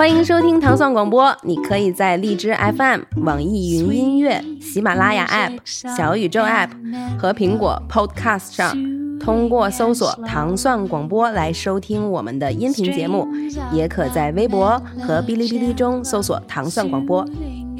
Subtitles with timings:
[0.00, 6.70] 欢迎收听糖蒜广播，你可以在荔枝 FM、网易云音乐、喜马拉雅 App、小宇宙 App
[7.18, 8.74] 和苹果 Podcast 上，
[9.20, 13.28] 通过搜索“糖蒜广播”来收听我们的音频节目，
[13.74, 17.22] 也可在微博和哔哩哔哩中搜索“糖蒜广播”，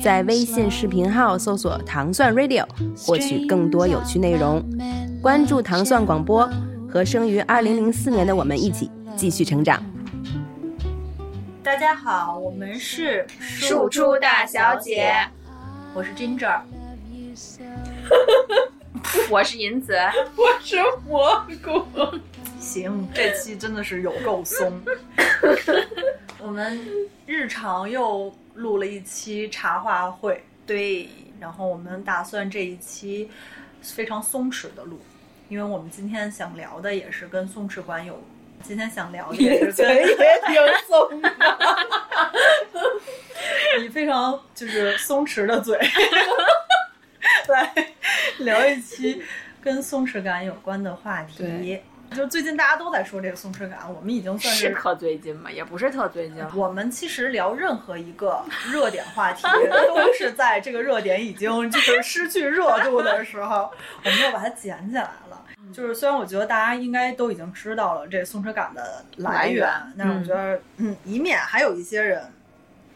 [0.05, 2.66] 在微信视频号搜索“糖蒜 Radio”
[2.98, 4.62] 获取更多有趣内容。
[5.23, 6.46] 关注糖蒜广播，
[6.87, 9.82] 和生于2004年的我们一起继续成长。
[11.62, 15.14] 大家好，我们是庶出大小姐，
[15.92, 16.59] 我是 Ginger，
[19.28, 19.95] 我是银子，
[20.37, 21.84] 我是蘑菇。
[22.59, 24.80] 行，这期真的是有够松。
[26.41, 26.80] 我们
[27.27, 31.06] 日常又录了一期茶话会，对，
[31.38, 33.30] 然后我们打算这一期
[33.82, 34.98] 非常松弛的录，
[35.51, 38.18] 因为我们今天想聊的也是跟松弛感有。
[38.62, 40.55] 今天想聊的也是跟 也挺
[40.87, 41.30] 松的，
[43.80, 45.79] 你非常就是松弛的嘴，
[47.48, 47.73] 来
[48.38, 49.23] 聊一期
[49.60, 51.80] 跟松弛感有关的话题。
[52.15, 56.45] 就最近大家都在说这个松弛感，我们已经算是特最近嘛，也不是特最近。
[56.57, 59.42] 我们其实聊任何一个热点话题，
[59.87, 63.70] 都是在这个热点已经就是失去热度的时候，
[64.04, 65.29] 我们要把它捡起来了。
[65.72, 72.22] 就是虽然我觉得大家应该都已经知道了这松弛感的来源，但是我觉得，嗯，以免还有一些人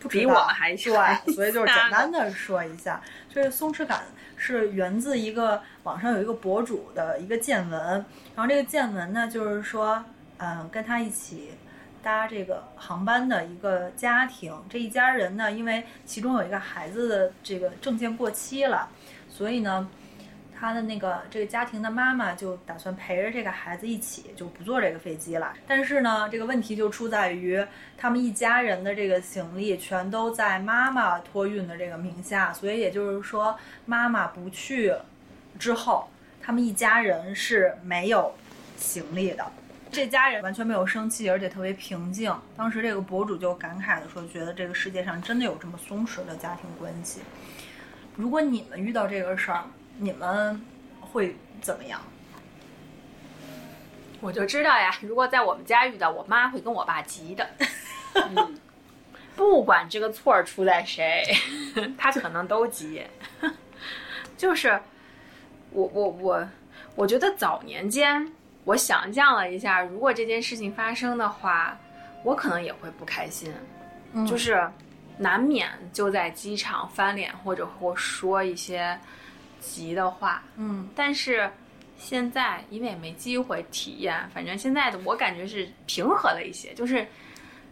[0.00, 4.02] 不比我们还对，所以就是 简单的说一下，就是松弛感
[4.36, 7.80] 是源自一个网上有一个博主的一个见闻，
[8.34, 10.04] 然后这个见闻呢，就是说，
[10.38, 11.50] 嗯，跟他一起
[12.02, 18.88] 搭这个航班的一个家庭，这一家人呢，因为其中有一个孩子的这个证件过期了，
[19.28, 19.88] 所以呢。
[20.58, 25.52] 他的那个这个家庭的妈妈就打算陪着这个孩子一起，就不坐这个飞机了。
[25.66, 27.62] 但是呢，这个问题就出在于
[27.98, 34.94] 他们一家人的这个行李全都在妈妈托运的这个名下，所以也就是说，妈妈不去
[35.58, 36.08] 之后，
[36.40, 38.32] 他们一家人是没有
[38.76, 39.44] 行李的。
[39.90, 42.34] 这家人完全没有生气，而且特别平静。
[42.56, 47.20] 当时这个博主就感慨的说：“觉得这个世界上真的有这么松弛的家庭关系。
[48.16, 49.64] 如果你们遇到这个事儿。”
[49.96, 50.60] 你们
[51.00, 52.00] 会怎么样？
[54.20, 57.48] 我就知道呀， 如果在我们家遇到，我妈会跟我爸急的。
[59.36, 61.22] 不管这个错儿出在谁，
[61.98, 63.02] 他可能都急。
[64.36, 64.80] 就是
[65.70, 66.48] 我我我，
[66.94, 68.32] 我觉得早年间，
[68.64, 71.76] 我想象了一下，如果这件事情发生的话，
[72.22, 73.52] 我可能也会不开心。
[74.26, 74.66] 就是
[75.18, 78.98] 难免就在机场翻脸，或者或说一些。
[79.64, 81.50] 急的话，嗯，但是
[81.96, 86.74] 现在因为也没机会体验，反正现在的我感觉是平和了一些。
[86.74, 87.06] 就是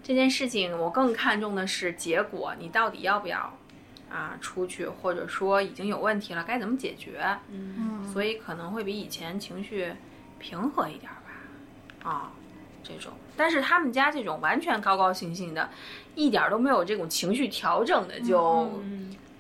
[0.03, 3.53] 这件事情，我更看重的是结果，你到底要不要
[4.11, 7.25] 啊出去，或者说已经有问题了，该怎么解决？
[7.51, 9.93] 嗯，所以可能会比以前情绪
[10.39, 12.11] 平和一点吧。
[12.11, 12.33] 啊，
[12.83, 15.69] 这种，但是他们家这种完全高高兴兴的，
[16.17, 18.69] 一点都没有这种情绪调整的，就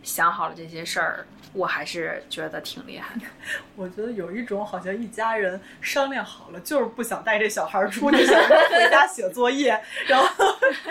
[0.02, 1.26] 想好了这些事儿。
[1.54, 3.26] 我还是觉得挺厉害的。
[3.76, 10.26] 我觉得有一种好像一家人商量好了，就是不想带这小孩出去，想回家写作业，然后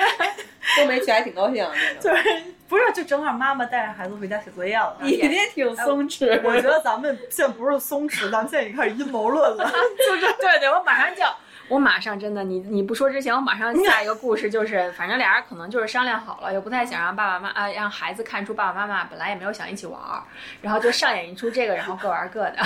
[0.78, 1.68] 都没去，还挺高兴。
[2.00, 4.96] 就是不是就正好妈妈带着孩子回家写作业了？
[5.02, 6.40] 你也挺松弛。
[6.44, 9.68] 我觉得咱们现在不是松弛，咱们现在已经开始阴谋论了。
[9.68, 11.24] 就是对对，我马上就。
[11.72, 20.22] 我马上真的，你你不说之前，我马上下一个故事就是，反正俩人可能就是商量好了，又不太想让爸爸妈啊让孩子看出爸爸妈妈本来也没有想一起玩儿，
[20.62, 22.58] 然后就上演一出这个，然后各玩各的。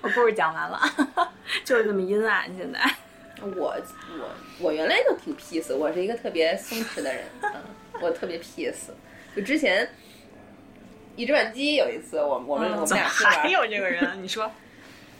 [0.00, 0.80] 我故事讲完了，
[1.62, 2.46] 就是这么阴暗。
[2.56, 2.80] 现在，
[3.42, 3.76] 我
[4.18, 7.52] 我我原来就挺 peace，我是一个特别松弛的人，嗯，
[8.00, 8.88] 我特别 peace。
[9.36, 9.86] 就之前
[11.16, 14.50] 一只转机有一次，我我们我们俩还有这个人，你说。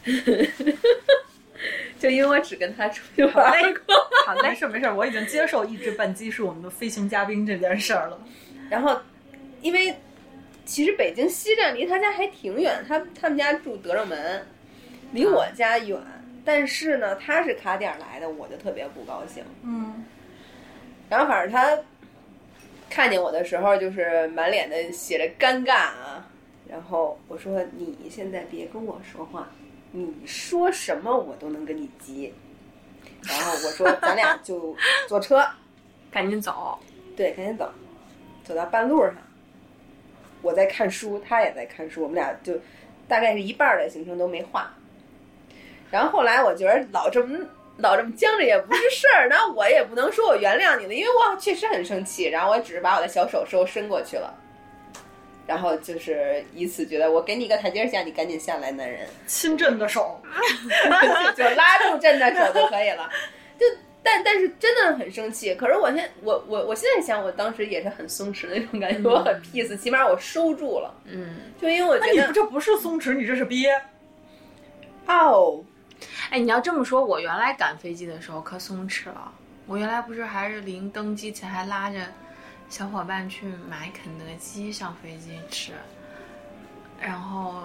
[1.99, 3.95] 就因为我只跟他出去玩过，
[4.27, 8.19] 好，没事没事，我已经接受一只半鸡是我们的飞行嘉宾这件事儿了。
[8.69, 8.99] 然后，
[9.61, 9.95] 因为
[10.63, 14.45] 其实北京西站离他家还挺远，他他们家住德胜门，
[15.11, 15.99] 离我家远。
[16.45, 19.43] 但是呢，他是卡点来的，我就特别不高兴。
[19.63, 20.05] 嗯。
[21.09, 21.77] 然后反正他
[22.89, 26.27] 看见我的时候，就是满脸的写着尴尬啊。
[26.69, 29.49] 然后我说：“你现在别跟我说话。”
[29.97, 32.31] 你说什么我都能跟你急，
[33.23, 34.75] 然后我说咱俩就
[35.07, 35.43] 坐车，
[36.11, 36.77] 赶紧走，
[37.15, 37.71] 对，赶紧走，
[38.43, 39.15] 走到半路上，
[40.43, 42.53] 我在看书，他也在看书，我们俩就
[43.07, 44.71] 大概是一半的行程都没画。
[45.89, 47.39] 然后后来我觉得老这么
[47.77, 54.31] 老这么僵着也不是事儿，然后我也不能说我原谅你了，因为我确实很生气，然后我只是把我的小手手伸过去了，
[55.47, 60.21] 然后就是以此觉得我给你一个台阶下，你赶紧下来，男人，亲朕的手，
[61.35, 63.09] 就拉住朕的手就可以了，
[63.57, 63.65] 就。
[64.03, 73.69] 但但是真的很生气，可是我现我我我现在想，我当时也是很松弛的那种感觉，我很 peace，起码我收住了，嗯，就因为我觉得你这不是松弛，你这是憋。
[75.07, 75.61] 哦，
[76.29, 79.29] 哎，你要这么说，我原来赶飞机的时候可松弛了。
[79.65, 81.99] 我原来不是还是临登机前还拉着
[82.69, 85.71] 小伙伴去买肯德基上飞机吃，
[86.99, 87.63] 然后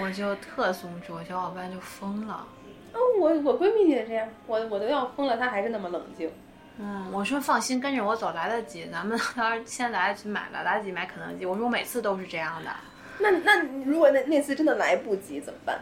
[0.00, 2.46] 我就特松弛，我小伙伴就疯了。
[2.92, 6.30] 哦，我我闺蜜也这样，我我都要疯了，她还是那么冷静。
[6.78, 11.46] 嗯，我说放心，跟着我走来得及， 咱们到时候先来去买了，来得及买肯德基。
[11.46, 12.70] 我说我每次都是这样的，
[13.18, 15.78] 那那如果那那次真的来不及怎么办？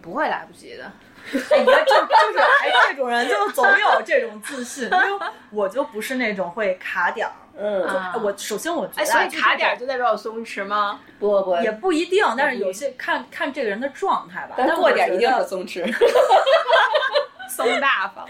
[0.00, 0.84] 不会来不及的。
[1.50, 7.32] 哎，你看，就就是哎，这种人就总有这种自信，因为我就不是那种会卡点儿。
[7.56, 11.00] 嗯，啊我首先我觉得哎，所以卡点儿就代表我松弛吗？
[11.18, 14.54] 不不，也不一定，但是有些看看这个人的状态吧。
[14.56, 15.92] 但但过点一定我觉得是松弛。
[17.48, 18.26] 松大方。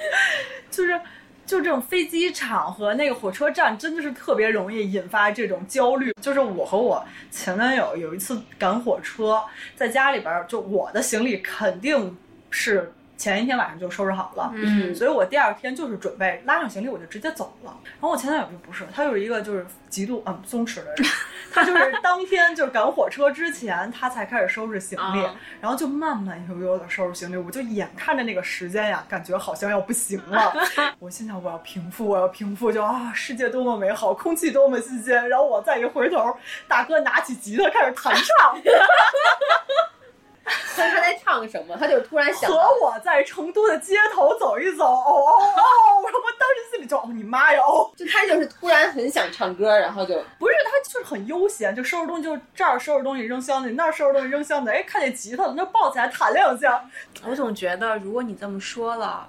[0.71, 1.01] 就是
[1.47, 6.13] 就这种飞机场和那个火车站，真的是特别容易引发这种焦虑。
[6.21, 9.41] 就是我和我前男友有一次赶火车，
[9.77, 12.17] 在家里边儿，就我的行李肯定
[12.51, 12.93] 是
[13.23, 14.51] 前一天晚上就收拾好了。
[14.53, 17.73] 嗯所以我第二天就是准备拉上行李我就直接走了。
[17.85, 21.07] 然后我前男友就不是，他就是一个就是极度嗯松弛的人，
[21.55, 30.53] 他就是当天就是赶火车之前他才开始收拾行李，啊然后就慢慢悠悠的收拾行李，我就眼看着那个时间呀，感觉好像要不行了。
[30.99, 35.29] 我心想我要平复，我要平复，就啊世界多么美好，空气多么新鲜。
[35.29, 36.37] 然后我再一回头，
[36.67, 38.59] 大哥拿起吉他开始弹唱。
[40.77, 41.77] 他他在唱什么？
[41.77, 46.03] 他就是突然想和，我在成都的街头走一走，哦哦哦！
[46.05, 56.83] 然后我当时心里就，哦你妈呀，哦，就他就是突然很想唱歌，然后就不是，他就是很悠闲，就收拾东西，就这儿收拾东西扔箱子，那儿收拾东西扔箱子，哎，看见吉他了，那抱起来弹两下。
[57.25, 59.27] 我总觉得，如果你这么说了，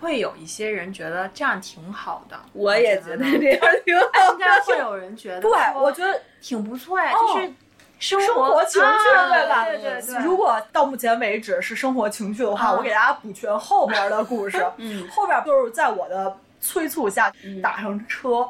[0.00, 2.36] 会有一些人觉得这样挺好的。
[2.52, 7.52] 我也觉得这样挺好应该会有人觉得，对，我觉得挺不错呀，哦就是
[8.02, 9.64] 生生活情趣，啊对吧？
[9.64, 10.18] 对对对。
[10.24, 14.66] 如果到目前为止是生活情趣的话，啊我给大家补全后边的故事。
[14.78, 17.32] 嗯，后边就是在我的催促下
[17.62, 18.48] 打上车，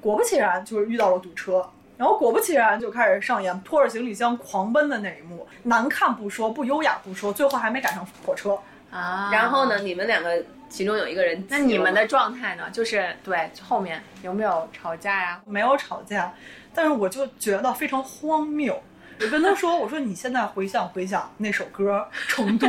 [0.00, 1.68] 果不其然就是遇到了堵车。
[1.98, 8.56] 然后果不其然就开始上演拖着行李箱狂奔的那一幕，难看不说，不优雅不说，最后还没赶上火车。
[8.92, 9.80] 啊，然后呢，？
[9.80, 12.70] 你们两个其中有一个人，那你们的状态呢？
[12.70, 15.40] 就是对后面有没有吵架呀？
[15.44, 16.32] 没有吵架，
[16.76, 18.80] 但是我就觉得非常荒谬。
[19.18, 22.66] 我跟他说：“我说你现在回想回想那首歌《成都》，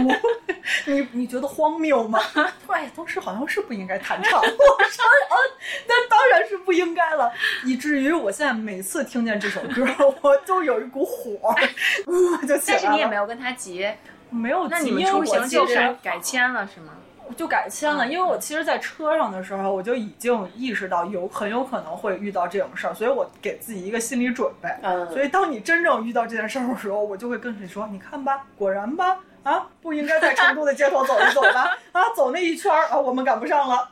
[0.87, 5.35] 你你觉得荒谬吗？” 他说：“哎，当时好像是不应该弹唱。”我说：“嗯，
[5.89, 7.29] 那当然是不应该了。”
[7.65, 9.85] 以至于我现在每次听见这首歌，
[10.21, 11.53] 我都有一股火，
[12.05, 12.79] 我就起来了。
[12.79, 13.85] 但是你也没有跟他急，
[14.29, 16.93] 没有急，那你们因为出行就我其实改改签了是吗？
[17.35, 24.69] 就改签了，因为我其实，在车上的时候，我就已经意识到有很有可能会遇到这种事儿，所以我给自己一个心理准备。
[24.83, 31.77] 嗯所以当你真正遇到这件事儿的时候，我就会跟你说：“你看吧，果然吧，啊，不应该在成都的街头走一走吧？
[31.91, 33.89] 啊，走那一圈儿啊，我们赶不上了。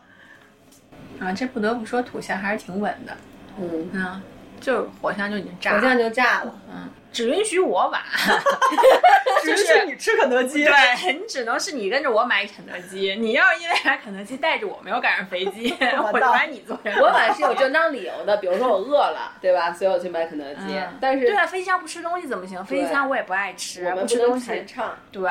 [1.20, 3.18] 啊，这不得不说土象还是挺稳的，
[3.60, 4.22] 嗯，嗯，
[4.66, 6.52] 就是火象就已经炸了，好像就炸了。
[6.68, 8.02] 嗯，只允许我晚，
[9.44, 10.66] 只允许你吃肯德基。
[10.66, 16.98] 对你只能是你跟着我买肯德基，你要是因为买肯德基带着我没有赶上飞机，我就把你做人。
[16.98, 19.72] 我晚是有正当理由的，比如说我饿了，对吧？
[19.72, 20.62] 所以我去买肯德基。
[20.76, 22.66] 嗯但是对啊，飞机上不吃东西怎么行？
[22.66, 24.66] 飞机上我也不爱吃，不不吃东西。
[25.12, 25.30] 对，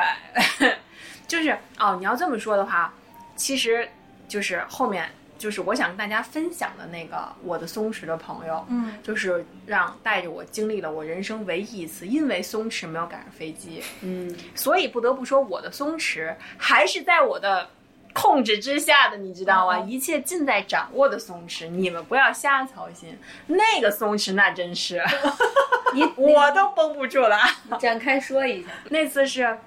[1.27, 2.93] 就是哦，你要这么说的话，
[3.35, 3.85] 其实
[4.29, 17.69] 就是后面就是我想跟大家分享的那个我的松弛的朋友，嗯，就是让带着我经历了我人生唯一一次因为松弛没有赶上飞机，嗯，所以不得不说我的松弛还是在我的。
[18.17, 19.77] 控制之下的，你知道吗？
[19.83, 23.19] 嗯一切尽在掌握的松弛，你们不要瞎操心。
[23.47, 25.03] 那个松弛那真是，
[25.93, 27.37] 你我都绷不住了。
[27.69, 28.69] 你展开说一下。
[28.87, 29.57] 那次是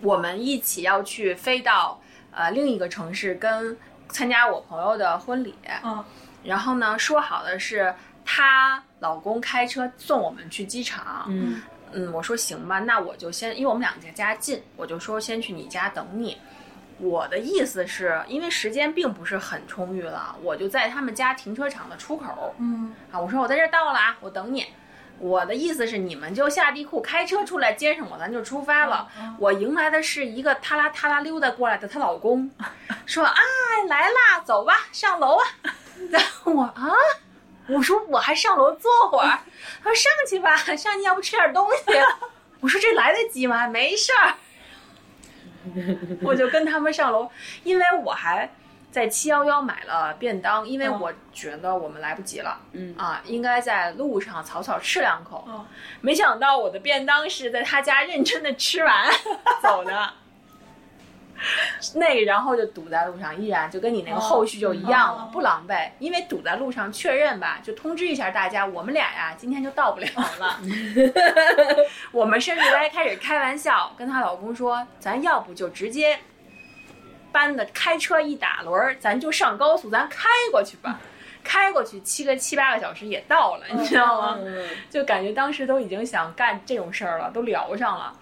[0.00, 2.02] 我们一起要去飞到
[2.32, 3.78] 呃另一个城市，跟
[4.10, 5.54] 参加我朋友的婚礼。
[5.82, 6.04] 嗯
[6.42, 11.26] 然后呢，说好的是她老公开车送我们去机场。
[11.28, 11.60] 嗯
[11.92, 16.38] 嗯，我说行吧，那我就先，因为我们两家家近，我就说先去你家等你。
[16.98, 24.66] 我的意思是因为时间并不是很充裕了，我就在他们家停车场的出口嗯啊，我说我在这儿到了啊，我等你。
[25.20, 29.06] 我的意思是，你们就下地库开车出来接上我，咱就出发了。
[29.38, 32.50] 我迎来的是一个踏拉踏拉溜达过来的她老公，
[33.04, 33.34] 说啊
[33.86, 35.44] 来啦，走吧，上楼啊。
[36.10, 36.90] 然后我啊，
[37.68, 39.38] 我说我还上楼坐会儿，
[39.84, 41.84] 他说上去吧， 上去要不吃点东西。
[42.60, 43.68] 我说这来得及吗？
[43.68, 44.34] 没事儿，
[46.22, 47.30] 我就跟他们上楼，
[47.62, 48.50] 因为我还。
[48.90, 55.46] 在七幺幺买了便当，因为我觉得我们来不及了，嗯啊，应该在路上草草吃两口。
[56.00, 59.08] 没想到我的便当是在他家认真的吃完
[59.62, 60.12] 走的，
[61.94, 70.08] 那然后就堵在路上，依然就跟你那个后续就一样了，不狼狈，因为堵在路上确认吧，就通知一下大家，我们俩呀今天就到不了
[70.40, 70.60] 了。
[72.10, 76.18] 我们甚至还开始开玩笑，跟她老公说，咱要不就直接。
[77.32, 81.00] 班的开车一打轮儿，咱就上高速，咱开过去吧，
[81.42, 84.38] 开过去七个七八个小时也到了，你知道吗？
[84.90, 88.12] 就感觉当时都已经想干这种事儿了，都聊上了。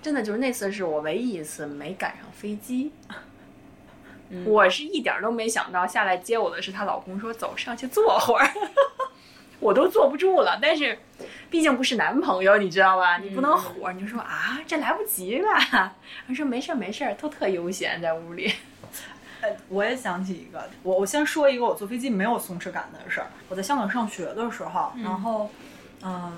[0.00, 2.90] 真的就是那次是我唯一一次没赶上飞机，
[4.44, 8.50] 我是一点都没想到下来接我的是她老公，说走上去坐会儿，
[9.62, 10.58] 我都坐不住了。
[10.60, 10.98] 但是
[11.48, 13.18] 毕竟不是男朋友，你知道吧？
[13.18, 15.48] 你不能火，你就说啊，这来不及了。
[16.26, 18.52] 他说没事儿没事儿，都特悠闲在屋里。
[19.40, 23.28] 哎， 我也想起一个，我我先说一个我坐飞机没有松弛感的事儿。
[23.48, 25.48] 我在香港上学的时候，然后，
[26.02, 26.36] 嗯，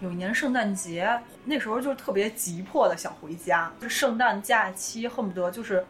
[0.00, 5.84] 有一年圣诞节，那时候就是特别急迫的想回家，就圣诞假期恨不得就是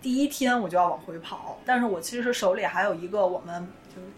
[0.00, 3.68] 第一天我就要往回跑，但是我其实手里还有一个我们。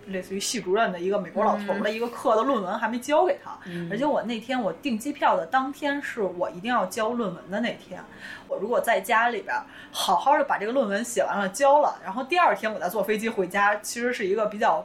[0.04, 3.56] 就类似于系主任的一个美国老头的一个课的论文还没交给他，
[3.90, 8.02] 而且我那天我订机票的当天是我一定要交论文的那天。
[8.48, 9.56] 我如果在家里边
[9.90, 14.84] 好好的把这个论文写完了交了，然后第二天我再坐飞机回家，其实是一个比较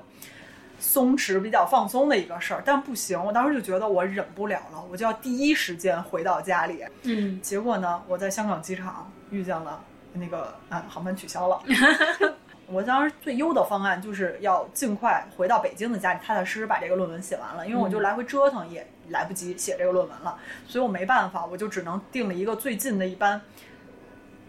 [0.79, 2.63] 松弛、比较放松的一个事儿。
[2.65, 6.85] 但不行，我当时就觉得我忍不了了，我就要第一时间回到家里。
[7.03, 9.83] 嗯，结果呢，我在香港机场遇见了
[10.13, 11.61] 那个啊，航班取消了。
[12.71, 23.41] 我当时最优的方案就是要尽快回到北京的家里，踏踏实实把这个论文写完了，因为我就来回折腾也来不及写这个论文了，所以我没办法，我就只能订了一个最近的一班，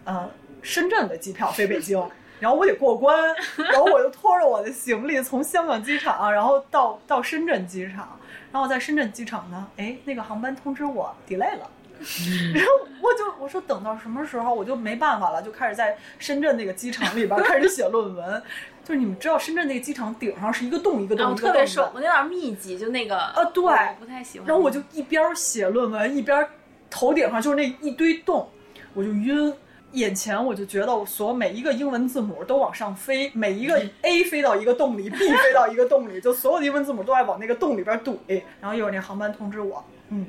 [0.05, 0.31] 呃，
[0.63, 1.99] 深圳的机票飞北京，
[2.41, 8.19] 然后我得过关，然后我就拖着我的行李从香港机场，然后到到深圳机场，
[8.53, 11.71] 然后在深圳机场呢，哎，那个航班通知我 delay 了。
[12.55, 12.71] 然后
[13.03, 18.43] 我就我说等到什么时候我就没办法了，就开始在深圳那个机场里边开始写论文。
[18.83, 23.63] 就是你们知道深圳那个机场顶上是一个洞一个洞一个洞特别手有点密集，就那个啊对，
[24.01, 24.49] 不太喜欢。
[24.49, 26.45] 然后我就一边写论文一边
[26.89, 28.49] 头顶上就是那一堆洞，
[28.95, 29.53] 我就晕。
[29.93, 38.17] 眼前我就觉得我所每一个英文字母都往上飞，每一个 A 飞到一个洞里，B 飞到一个洞里，就所有的英文字母都在往那个洞里边怼。
[38.61, 40.27] 然后一会儿那航班通知我，嗯。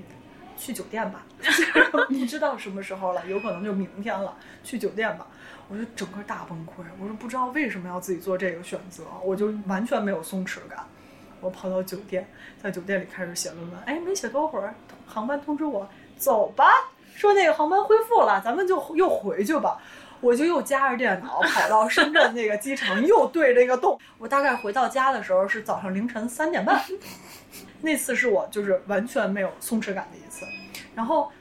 [0.61, 1.23] 去酒店吧，
[2.07, 4.37] 不知道什么时候了，有可能就明天了。
[4.63, 5.25] 去酒店吧，
[5.67, 6.83] 我就整个大崩溃。
[6.99, 10.85] 我说不知道为什么要自己做这个选择，我就完全没有松弛感。
[11.39, 12.29] 我跑到酒店，
[12.61, 13.79] 在酒店里开始写论文。
[13.87, 14.75] 哎，没写多会儿，
[15.07, 16.65] 航班通知我走吧，
[17.15, 19.81] 说那个航班恢复了，咱们就又回去吧。
[20.19, 23.99] 我就又夹着电脑跑到深圳那个机场，又对着一个洞。
[24.19, 26.79] 我大概回到家的时候是早上凌晨三点半。
[27.81, 30.45] 那次是我就是完全没有松弛感的一次，
[30.95, 31.31] 然后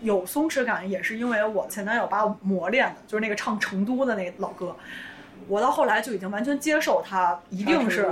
[0.00, 4.76] 有松弛感也是因为我前男友把我磨练的，就是那个唱《成都》的那个老哥，
[5.46, 8.06] 我到后来就已经完全接受他一定是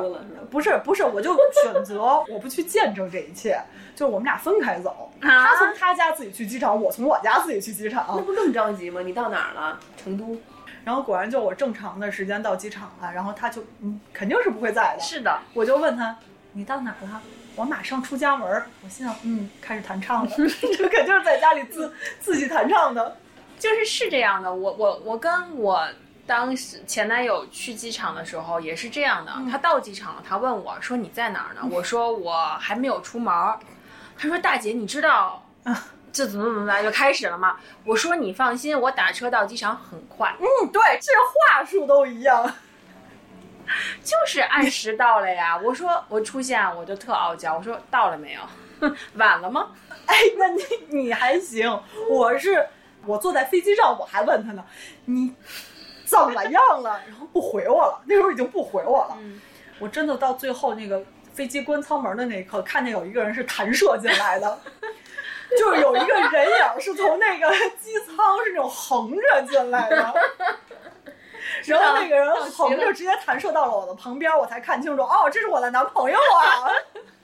[0.50, 3.60] 不是不是，我就选择我不去见证这一切，
[3.94, 9.00] 就是我们俩分开走，他从他家自己去机场，我从我家自己去机场，那不更着急吗？
[9.02, 9.78] 你到哪儿了？
[9.96, 10.36] 成都，
[10.84, 16.16] 然后果然就我正常的时间到机场了，然后他就嗯肯定是不会在的，是的，我就问他
[16.52, 17.22] 你到哪儿了？
[17.56, 23.16] 我马上出家门儿，我心想，嗯，开始弹唱了， 这肯定是在家里自自己弹唱的，
[23.58, 24.54] 就是是这样的。
[24.54, 25.88] 我我我跟我
[26.26, 29.32] 当时前男友去机场的时候也是这样的。
[29.50, 31.66] 他到机场了，他问我说你在哪儿呢？
[31.70, 33.34] 我说我还没有出门。
[34.18, 35.42] 他说大姐，你知道
[36.12, 37.56] 这怎么怎么来就开始了吗？
[37.84, 40.34] 我说你放心，我打车到机场很快。
[40.40, 41.10] 嗯，对，这
[41.56, 42.54] 话术都一样。
[44.02, 45.56] 就是按时到了呀！
[45.58, 47.56] 我说我出现，我就特傲娇。
[47.56, 48.40] 我说到了没有？
[49.14, 49.72] 晚了吗？
[50.06, 51.80] 哎，那你你还行。
[52.08, 52.66] 我是
[53.04, 54.64] 我坐在飞机上，我还问他呢，
[55.06, 55.34] 你
[56.04, 57.00] 怎么样了？
[57.08, 58.02] 然后不回我了。
[58.06, 59.18] 那时候已经不回我了。
[59.78, 64.58] 我真的到最后那个飞机关舱门的那一刻，看见有一个人是弹射进来的，
[65.58, 70.14] 就是有一个人影是从那个机舱是那种横着进来的。
[71.64, 76.70] 然后那个人横着直接弹射到了我的旁边，我才看清楚，哦，这是我的男朋友啊！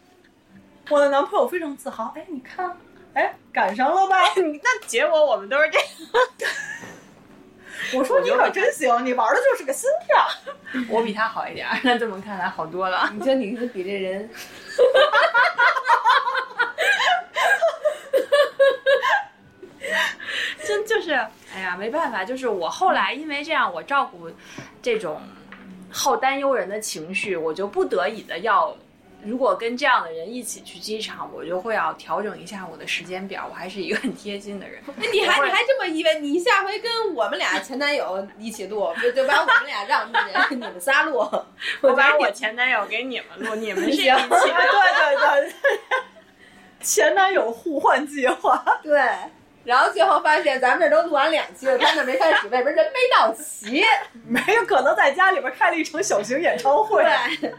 [0.91, 2.77] 我的男朋友非常自豪，哎，你看，
[3.15, 4.17] 哎，赶上了吧？
[4.37, 5.89] 那结果我们都是这样。
[7.95, 10.25] 我说你可真行，你玩的就是个心跳。
[10.89, 13.11] 我比他好一点，那这么看来好多了。
[13.13, 14.29] 你说你比这人，
[20.65, 21.21] 真就是，
[21.55, 24.31] 哎呀，没办法，就是我后来因为这样，我照顾
[24.81, 25.21] 这种
[25.91, 28.75] 好担忧人的情绪，我就不得已的要。
[29.25, 33.47] 如果跟这样的人一起去机场，我就会要调整一下我的时间表。
[33.49, 34.83] 我还是一个很贴心的人。
[34.97, 36.19] 你还你还这么以为？
[36.19, 40.19] 你下回跟我们俩前男友一起录，就就把我们俩让出
[40.49, 41.19] 去， 你们仨录。
[41.83, 44.29] 我把我前男友给你们录，你们 是一起的。
[44.29, 45.53] 对对对，
[46.83, 48.61] 前男友互换计划。
[48.83, 49.01] 对。
[49.65, 53.85] 然后最后发现，咱们这都录完两期了，他那没开始，外边人没到齐？
[54.27, 57.05] 没有可能在家里边开了一场小型演唱会。
[57.41, 57.55] 对。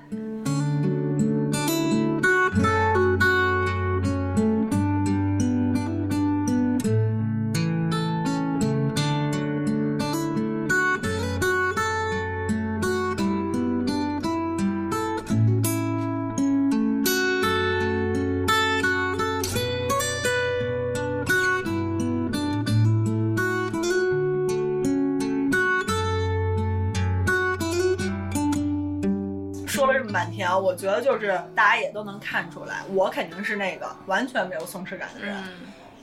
[30.73, 35.35] 我觉得就是大家也都能看出来，我肯定是那个完全没有松弛感的人。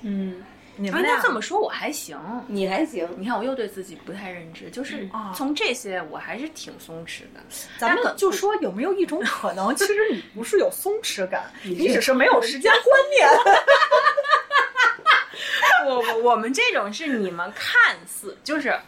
[0.02, 0.44] 嗯，
[0.76, 3.08] 你们俩这么说，我还行，你还行。
[3.18, 7.40] 你看，我又对自己不太认知，就是从这些，我还是挺松弛的。
[7.78, 13.28] 咱们就说有没有一种可能，其实你不是有松弛感， 你只是没有时间观念。
[15.88, 18.78] 我我我们这种是你们看似就是。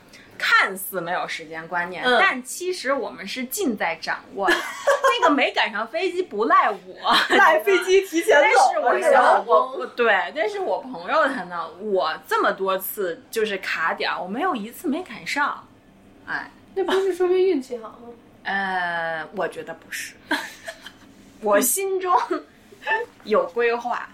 [0.42, 4.56] 看似没有时间观念，嗯、但其实我们是尽在掌握的。
[4.56, 8.40] 那个没赶上飞机不赖我，赖飞机提前走。
[8.42, 15.64] 但是我想我我对，但是我朋友他呢，我这么多次就是卡点，我没有一次没赶上。
[16.26, 18.08] 哎，那不是说明运气好吗？
[18.42, 20.14] 呃，我觉得不是，
[21.40, 22.12] 我心中。
[23.24, 24.08] 有规划，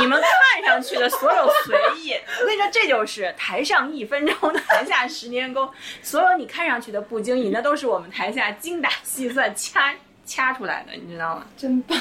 [0.00, 5.70] 你们看上去的所有随意，我跟你说，这就是台上一分钟， 台下十年功。
[6.02, 11.46] 所有你看上去的不经意，那都是我们台下精打细算掐掐出来的，你知道吗？
[11.56, 11.98] 真棒！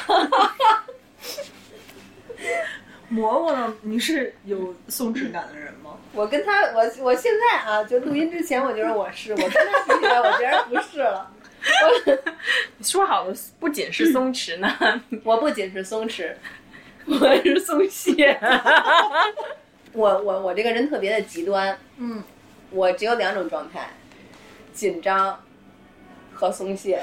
[3.07, 3.73] 蘑菇呢？
[3.81, 5.91] 你是有松弛感的人吗？
[6.11, 11.31] 我跟他，我我现在啊，就录音之前，我觉得我是；我跟他比起来，我觉得不是了。
[12.81, 14.69] 说好的不仅是松弛呢，
[15.23, 16.33] 我不仅是松弛，
[17.05, 18.39] 我是松懈。
[19.93, 22.21] 我我我这个人特别的极端，嗯，
[22.69, 23.89] 我只有两种状态：
[24.73, 25.41] 紧张
[26.33, 27.01] 和松懈，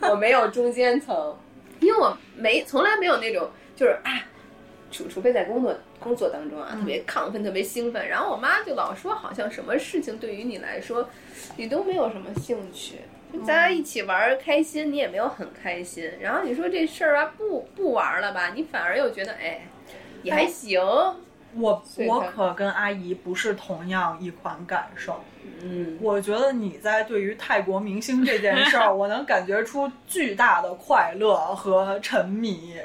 [0.00, 1.36] 我没有中间层，
[1.80, 4.24] 因为我没从来没有那种就是啊，
[4.90, 8.08] 除除非在工作工作当中啊，特别亢奋，特别兴奋。
[8.08, 11.08] 然后我妈就老说，好像什么事情对于你来说，
[11.56, 13.00] 你都没有什么兴趣。
[13.40, 16.10] 咱俩一起玩开心，你也没有很开心。
[16.20, 19.66] 然后你说这事儿啊，不不玩了吧，你反而又觉得哎，
[20.22, 20.80] 也还行。
[21.54, 25.22] 我我可跟阿姨不是同样一款感受。
[25.60, 32.76] 嗯，我觉得你在对于泰国明星这件事儿， 我能感觉出巨大的快乐和沉迷。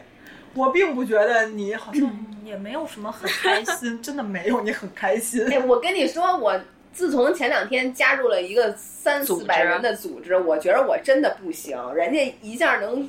[0.53, 5.45] 我并不觉得你好像也没有什么很开心，真的没有你很开心。
[5.49, 6.59] 哎，我跟你说我。
[6.97, 11.77] 自从前两天加入了一个三四百人的组织，我觉得我真的不行。
[11.93, 13.07] 人家一下能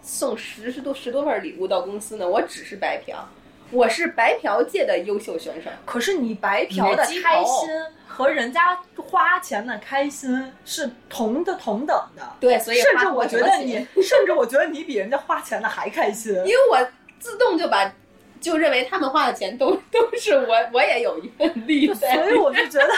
[0.00, 3.18] 送十十多十多份礼物到公司呢，我只是白嫖，
[3.72, 5.68] 我是白嫖界的优秀选手。
[5.84, 7.68] 可是你白嫖的开心
[8.06, 12.22] 和人家花钱的开心是同的同等的。
[12.38, 16.78] 对，所以甚至我觉得你， 甚至我觉得你比人家花钱的还开心，因为我
[17.18, 17.92] 自动就把
[18.40, 21.92] 就认为他们花的钱都都是我，我也有一份利。
[21.92, 22.94] 所以我就觉得。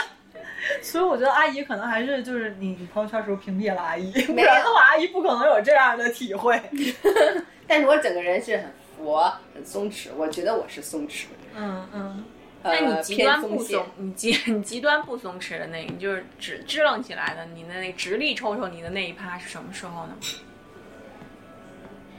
[0.81, 6.61] 所以我觉得阿姨可能还是就是你你朋友圈时候屏蔽了阿姨，不然的话阿姨不可能有这样的体会。
[7.67, 11.25] 但是我整个人是很佛很松弛，我觉得我是松弛。
[11.55, 12.23] 嗯嗯。
[12.61, 20.17] 那你极端不松，你极 你极端不松弛的那，你就是只支棱起来的，你的那直立抽抽你的那一趴是什么时候呢？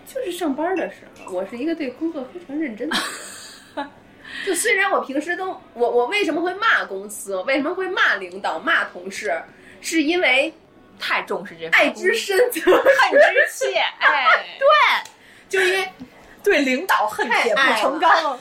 [0.07, 2.97] 就是上班的时候，我是一个对工作非常认真的。
[4.47, 7.37] 就虽然我平时都我我为什么会骂公司？
[7.43, 9.43] 为什么会骂领导、骂同事？
[9.81, 10.53] 是因为
[10.99, 13.79] 太重视这爱之深责恨之切。
[13.99, 14.67] 哎，对，
[15.49, 15.89] 就因为
[16.45, 18.39] 对领导恨铁不成钢。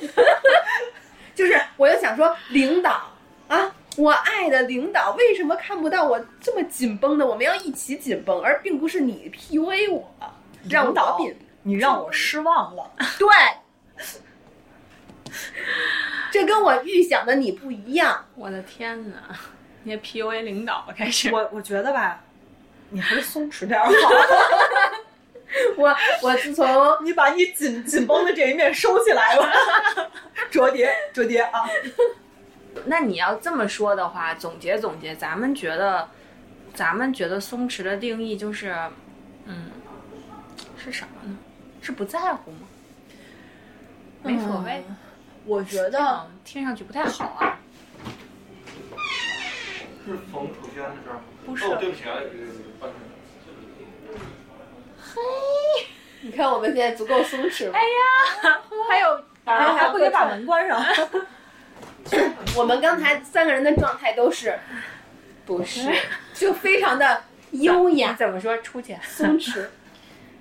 [1.35, 3.09] 就是我就想说，领导
[3.47, 7.25] 啊，我爱的领导为什么看不到我这么紧绷的？
[7.25, 10.13] 我们要一起紧绷，而并不是你 PUA 我，
[10.69, 11.17] 让我
[11.63, 12.91] 你让我失望了。
[13.17, 13.27] 对，
[16.31, 18.25] 这跟我预想的你不一样。
[18.35, 19.17] 我的天哪！
[19.83, 22.21] 你 PUA 领导开始，我我觉得吧，
[22.89, 23.91] 你还是松弛点好。
[25.77, 26.67] 我我自从
[27.03, 29.51] 你把你紧紧绷的这一面收起来吧，
[30.51, 31.67] 折叠折叠啊。
[32.85, 36.07] 那你要这么说的话，总结总结，咱们觉得，
[36.73, 38.75] 咱们觉得松弛的定义就是，
[39.45, 39.71] 嗯，
[40.77, 41.37] 是什么呢？
[41.81, 42.67] 是不在乎吗？
[44.21, 44.83] 没所谓，
[45.49, 47.57] 我觉得听上去不太好啊。
[50.05, 51.21] 是冯楚轩的事儿吗？
[51.43, 52.99] 不是哦，对不起啊，这个这个半天。
[56.21, 57.73] 你看我们现在足够松弛了？
[57.73, 60.79] 哎呀，还有 还还不得把门关上。
[62.55, 64.55] 我们刚才三个人的状态都是，
[65.47, 65.91] 不是，
[66.35, 68.55] 就非常的优雅你怎么说？
[68.59, 68.95] 出去。
[69.01, 69.65] 松弛。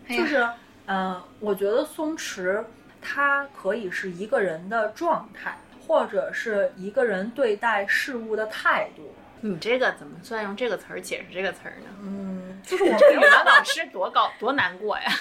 [0.07, 0.47] 就是，
[0.87, 2.63] 嗯、我觉得松弛，
[3.09, 9.15] 它可以是一个人的状态，或者是一个人对待事物的态度。
[9.41, 11.87] 你这个怎么算用这个词儿解释这个词儿呢？
[12.03, 15.13] 嗯，就是我这没有语文老师多高多难过呀！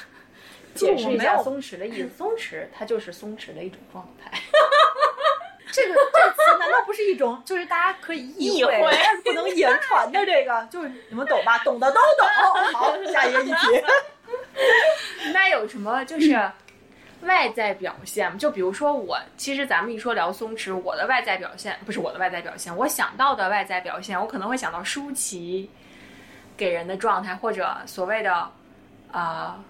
[0.75, 4.31] 就 是解释一下我没有松弛的意思，松弛它就是松弛的一种状态。
[5.71, 10.65] 这个这个词难道不是一种就是大家可以意会，意会但是不能言传的这个？
[10.71, 11.59] 就是你们懂吧？
[11.59, 12.27] 懂的都懂。
[12.73, 13.83] 好，下一个议题。
[15.31, 16.49] 那有什么就是
[17.21, 18.37] 外在表现吗？
[18.37, 25.69] 就比如说我，其实咱们一说聊松弛，我的外在表现不是我的外在表现，我想到的外在表现，我可能会想到舒淇
[26.55, 28.51] 给人的状态，或者所谓的啊、
[29.11, 29.63] 呃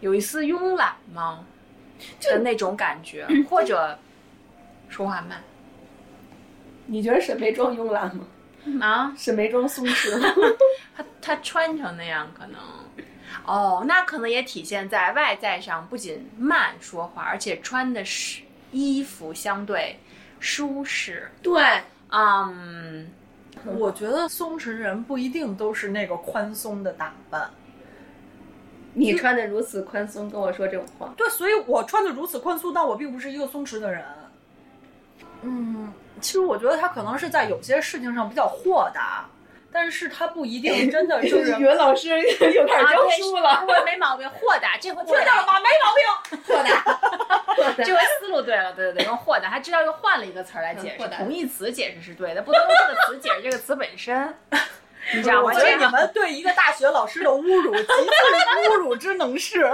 [0.00, 1.46] 有一丝慵懒吗？
[2.20, 3.98] 的那种感觉，或者
[4.90, 5.42] 说话慢
[6.86, 8.26] 你觉得沈眉庄慵懒吗？
[8.82, 10.28] 啊，沈眉庄松弛吗？
[10.94, 12.60] 他他穿成那样可能。
[13.44, 18.42] 哦，那可能也体现在外在上，不仅慢说话，而且穿的是
[18.72, 19.98] 衣服相对
[20.40, 21.30] 舒适。
[21.42, 21.62] 对，
[22.10, 23.10] 嗯，
[23.64, 27.50] 我觉得松弛人不一定都是那个宽松的打扮。
[28.96, 34.04] 你穿的如此宽松，跟我说这种话，对，所以我穿的如此宽松，但我并不是一个松弛的人。
[35.42, 39.26] 嗯，其实我觉得他可能是在有些事情上比较豁达，
[39.74, 45.54] 但是他不一定 真的就是语文老师又开始教书了，我没毛病，豁达，这回 听到了吗？
[45.58, 46.04] 没毛病。
[46.46, 54.32] 豁达，这回思路对了，对对对，用豁达，他知道又换了一个词儿来解释，同义词解释是对的，不能用这个词解释这个词本身，
[55.12, 55.42] 你知道吗？
[55.42, 59.68] 我觉得这你们对一个大学老师的侮辱，极尽侮辱之能事。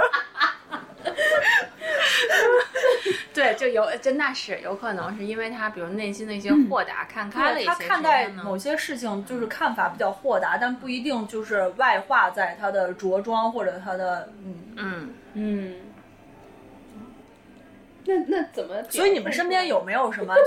[3.34, 14.54] 对，就有真那是有可能是因为他，比如内心的一些豁达，看开了一些他看待某些事情就是看法比较豁达，但不一定就是外化在他的着装或者他的嗯。
[14.76, 15.14] 嗯。
[15.34, 15.76] 嗯，
[18.04, 18.82] 那那怎么？
[18.88, 20.34] 所以你们身边有没有什么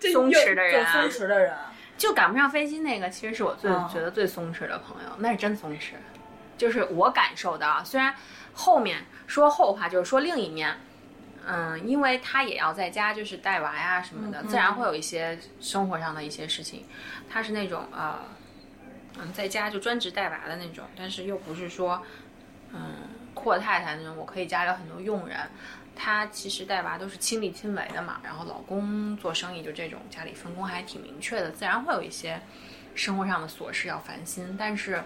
[0.00, 1.52] 就是松弛的人啊松弛的人？
[1.96, 5.92] 就赶不上飞机那个，其实是我最、嗯觉得最松弛的朋友，那是真松弛。
[6.58, 8.12] 就是我感受的啊，虽然
[8.52, 10.74] 后面说后话，就是说另一面，
[11.46, 16.84] 嗯，因为他也要在家就是带娃呀什么的，嗯自然会有一些生活上的一些事情。
[17.28, 18.18] 他是那种呃，
[19.18, 22.02] 嗯，在家就专职带娃的那种，但是又不是说
[22.72, 22.80] 嗯
[23.34, 25.38] 阔太太那种，我可以家里有很多佣人。
[25.96, 32.40] 她其实带娃都是亲力亲为的嘛，然后老公做生意就这种家里分工还挺明确的，自然会有一些
[32.96, 34.56] 生活上的琐事要烦心。
[34.58, 35.00] 但是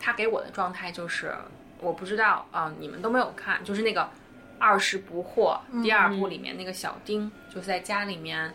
[0.00, 1.34] 她给我的状态就是，
[1.80, 4.00] 我不知道啊、你们都没有看，就是那个
[4.58, 8.52] 《二十不惑》第二部里面那个小丁，就是在家里面。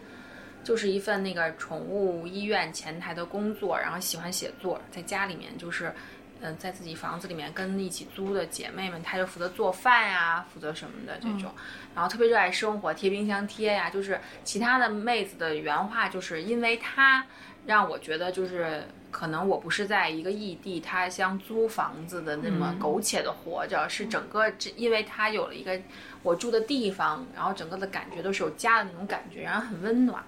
[0.65, 5.93] 就是一份那个宠物医院前台的工作，然后喜欢写作，在家里面就是，
[6.39, 11.53] 嗯、在自己房子里面跟一起租的姐妹们，她就负责做饭呀，负责什么的这种，
[11.93, 17.25] 然后特别热爱生活，贴冰箱贴呀，就是其他的妹子的原话，就是因为她
[17.65, 18.87] 让我觉得就是。
[19.13, 25.79] 可能我不是在一个异地他乡租房子的那么苟且的活着，是整个这，因为他有了一个
[26.23, 30.21] 我住的地方，然后整个的感觉都是有家的那种感觉，然后很温暖。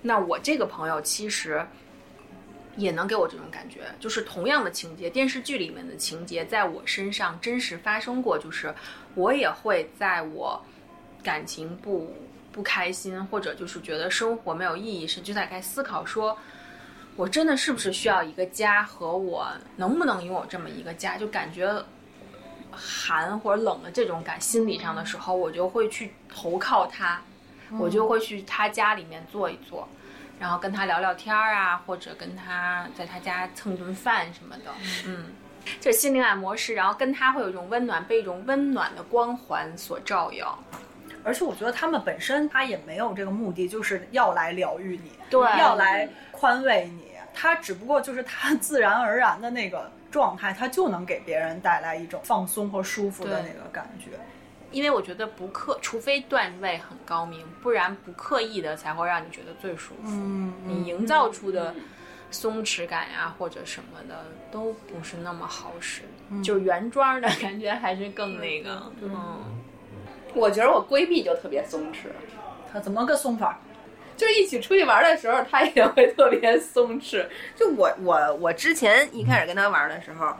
[0.00, 1.66] 那我这个朋友其实
[2.76, 8.72] 也能给我这种感觉，就是同样的情节，电视剧里面的情节，在我身上真实发生过，就是
[9.16, 10.64] 我也会在我
[11.24, 12.14] 感情不
[12.52, 16.38] 不开心，或者就是觉得生活没有意义时，就在该思考说。
[17.18, 21.16] 我真的是不是需要一个家，和我能不能拥有这么一个家？
[21.18, 21.68] 就感觉
[22.70, 27.20] 寒或者冷的这种感，心理上的时候，我就会去投靠他，
[27.76, 29.88] 我就会去他家里面坐一坐，
[30.38, 34.70] 然后跟他聊聊天儿啊，或者跟他在他家蹭顿饭什么的。
[35.06, 35.32] 嗯，
[35.80, 40.56] 这心灵按摩师，然后跟他会有一种温暖，被一种温暖的光环所照耀。
[41.24, 47.07] 而且我觉得他们本身他也没有这个目的，就是要来疗愈你，对要来宽慰你。
[47.40, 54.18] 他只不过就是他 自然而然的那个状态，他就能给别人带来一种放松和舒服的那个感觉。
[54.72, 60.10] 因为我觉得不刻，除非段位很高明，不然不刻意的才会让你觉得最舒服。
[60.10, 61.72] 嗯，你营造出的
[62.30, 66.02] 松弛感呀，或者什么的，都不是那么好使。
[66.42, 69.44] 就是原装的 感觉还是更那个，嗯。
[70.34, 72.08] 我觉得我闺蜜就特别松弛，
[72.70, 73.58] 她怎么个松法？
[74.18, 77.24] 就是一起出去玩的时候，他也会特别松弛。
[77.56, 80.34] 就我我我之前一开始跟他玩的时候，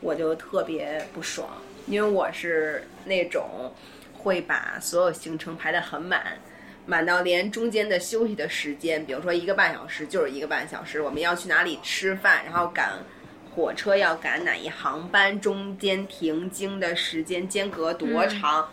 [0.00, 1.48] 我就特别不爽，
[1.86, 3.72] 因为我是那种
[4.12, 6.36] 会把所有行程排得很满，
[6.84, 12.98] 满到连中间的休息的时间，比如说一个半小时就是一个半小时，我们要去哪里吃饭，然后赶
[13.54, 18.68] 火车要赶哪一航班，中间停经的时间间隔多长。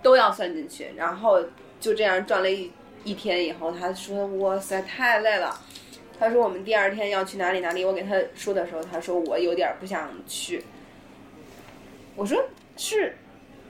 [0.00, 1.42] 都要算进去，然后
[1.80, 2.70] 就这样转了一
[3.04, 5.58] 一天以后，他说：“哇塞，太累了。”
[6.18, 10.64] 他说：“我们第二天要去哪里哪里？”我给他说的时候，他说：“我有点不想去。”
[12.16, 12.42] 我说
[12.76, 13.16] ：“是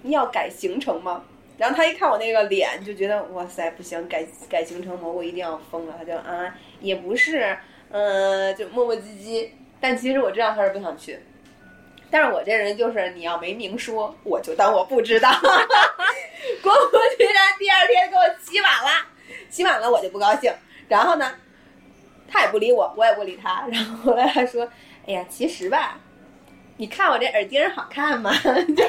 [0.02, 1.22] 你要改行程吗？”
[1.58, 7.56] 然后他一看我那个脸，就觉得：“哇塞，不行，改改行程蘑菇一定要疯了。”他就啊，也不是，
[7.90, 9.48] 呃，就磨磨唧唧。
[9.80, 11.18] 但其实我知道他是不想去。
[12.10, 15.30] 但是我这人就是你要没明说，我就当我不知道。
[16.62, 19.06] 果不其然，第二天给我起晚了，
[19.50, 20.52] 起晚了我就不高兴。
[20.88, 21.32] 然后呢，
[22.26, 23.66] 他也不理我，我也不理他。
[23.72, 24.68] 然后后来他说
[25.06, 25.98] ：“哎呀，其实吧，
[26.76, 28.32] 你看我这耳钉好看吗？”
[28.76, 28.84] 就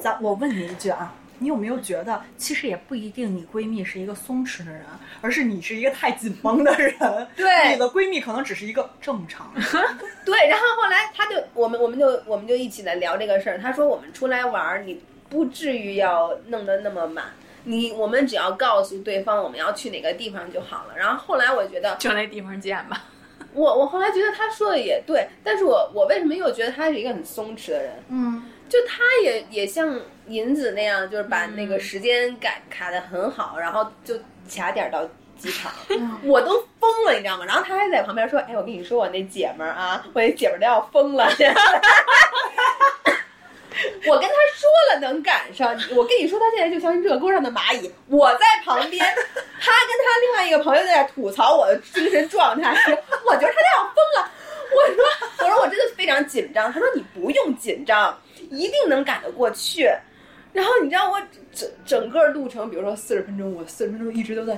[0.00, 1.14] 咱我问你一句啊。
[1.40, 4.82] 你有没有觉得，其实也不一定你闺蜜是一个松弛的人，
[5.20, 6.92] 而是你是一个太紧绷的人。
[7.36, 9.64] 对，你的闺蜜可能只是一个正常人。
[10.24, 13.56] 对，然后后来他就我们我们就我们就一起来聊这个事儿。
[13.56, 17.26] 他说我们出来玩，你不至于要弄得那么满，
[17.64, 20.96] 你我们只要告诉对方我们要去哪个地方就好了。
[20.96, 23.04] 然后后来我觉得就那地方见吧。
[23.52, 27.92] 我我后来觉得他说的也对，但是我我为什么又觉得他是一个很松弛的人？
[28.08, 28.42] 嗯。
[28.68, 34.14] 就他也也像银子那样，就是把那个时间改卡的很好，然后就
[34.54, 35.02] 卡点到
[35.38, 35.72] 机场，
[36.22, 37.46] 我都疯了，你知道吗？
[37.46, 41.26] 然后他还在旁边说：“哎，我跟你说，我那姐们儿啊，我那姐们儿都要疯了。”
[44.06, 47.90] 我跟他说了能赶上，我跟你说，他现在就像热锅上的蚂蚁。
[48.08, 52.70] 我在旁边，他跟他另外一个朋友在吐槽我的精神状态，
[53.26, 54.30] 我觉得他都要疯了。
[54.70, 55.04] 我说，
[55.46, 56.72] 我说我真的非常紧张。
[56.72, 58.16] 他说你不用紧张。
[58.50, 59.90] 一定能赶得过去，
[60.54, 61.20] 然后你知道我
[61.52, 64.56] 整整个路程，比如说四十分钟，我四十分钟一直都在，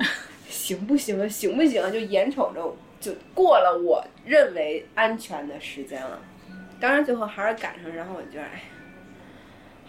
[0.49, 1.27] 行不行啊？
[1.27, 1.91] 行不行啊？
[1.91, 6.21] 就眼瞅着就过了我认为安全的时间了，
[6.81, 8.63] 当然最后还是赶上，然后我觉得哎，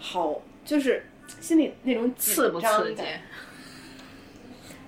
[0.02, 0.34] 好，
[0.64, 1.06] 就是
[1.40, 3.02] 心里那种刺不刺激？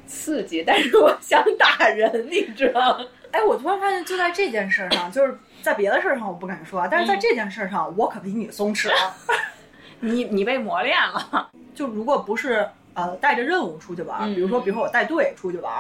[0.07, 3.07] 刺激，但是我想打人，你知道吗？
[3.31, 5.39] 哎，我突然发现，就在这件事上，就是。
[5.65, 9.15] 在别的事儿上我不敢说，但是在这件事上我可比你松弛了。
[10.01, 11.49] 你你被磨练了。
[11.75, 15.73] 就如果不是呃带着任务出去玩，比如说比如说我带队出去玩，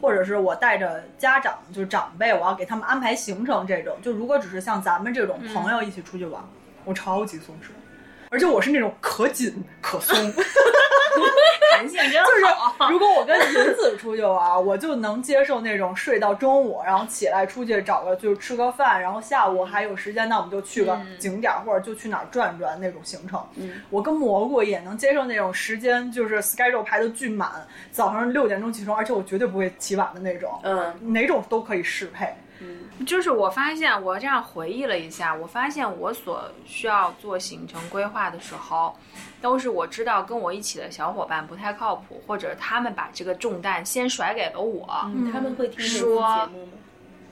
[0.00, 6.40] 或者是我带着家长就是长辈，我要给他们安排行程这种，就如果只是像咱们这种朋友一起出去玩，
[6.84, 7.70] 我超级松弛。
[8.34, 10.16] 而且我是那种可紧可松
[11.72, 12.28] 弹性真好。
[12.28, 23.40] 就是如果我跟银子出去玩，我就能接受那种睡到中午，然后起来出去找个就是吃个饭，然后下午还有时间，那我们就去个景点或者就去哪儿转转那种行程。
[23.90, 27.48] 我跟蘑菇也能接受那种时间，就是 schedule 排的巨满，
[27.92, 30.58] 早上六点钟起床，而且我绝对不会起晚的那种。
[30.64, 32.34] 嗯，哪种都可以适配。
[33.04, 38.96] 就是我发现，我这样回忆了一下，我发现我所需要做行程规划的时候，
[39.40, 44.86] 都是我知道跟我一起的小伙伴不太靠谱，或者他们把这个重担先甩给了我。
[45.32, 46.72] 他们会听说节目吗？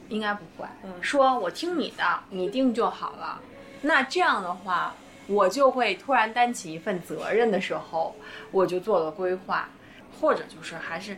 [0.09, 0.67] 应该不会。
[1.01, 3.41] 说我听你的，你定就好了。
[3.81, 4.93] 那这样的话，
[5.29, 8.15] 我就会突然担起一份责任的时候，
[8.51, 9.69] 我就做了规划，
[10.21, 11.17] 或者就是还是。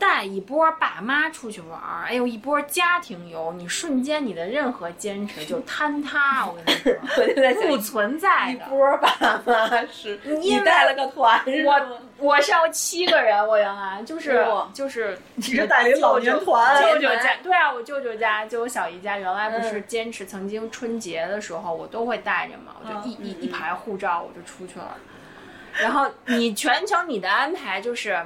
[0.00, 6.46] 带一波爸妈出去玩儿，哎呦，一波家庭游，你瞬间你的任何坚持就坍塌。
[6.46, 24.96] 我跟你说， 不存在一波爸妈是， 你带了个团，我我是要七个人，我原来就是就是你是带领老年团，舅舅家对啊，我舅舅家就我小姨家原来不是坚持，曾经春节的时候我都会带着嘛，我就一一一排护照我就出去了，
[25.78, 28.18] 然后你全程你的安排就是。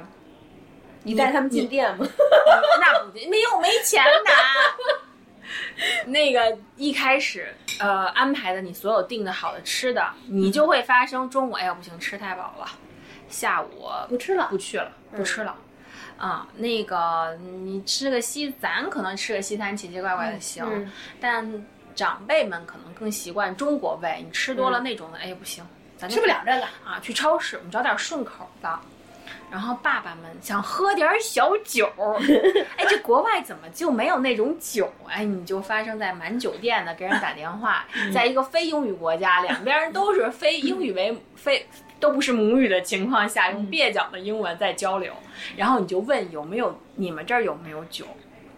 [1.05, 2.05] 你带他们进店吗？
[2.81, 4.31] 那不没有没钱拿。
[6.07, 12.67] 那个一开始呃安排的你所有订的好的吃的，你就会发生中午哎呀不行吃太饱了，
[13.29, 15.55] 下午不吃了不去了不吃了。
[16.17, 25.63] 啊、那个你吃个西，咱可能吃个西餐奇奇怪怪的行，嗯但长辈们可能更习惯中国味，你吃多了那种的，哎不行，
[25.97, 26.63] 咱吃不了这个。
[26.85, 28.79] 啊，去超市我们找点顺口的。
[29.51, 31.89] 然后爸爸们想喝点小酒，
[32.77, 34.91] 哎，这国外怎么就没有那种酒？
[35.07, 41.65] 哎，你就发生在满酒店的给人打电话， 在一个非英语国家，两边人都是非英语为非
[41.99, 45.13] 都不是母语的情况下，用蹩脚的英文在交流，
[45.55, 48.05] 然后你就问有没有你们这儿有没有酒，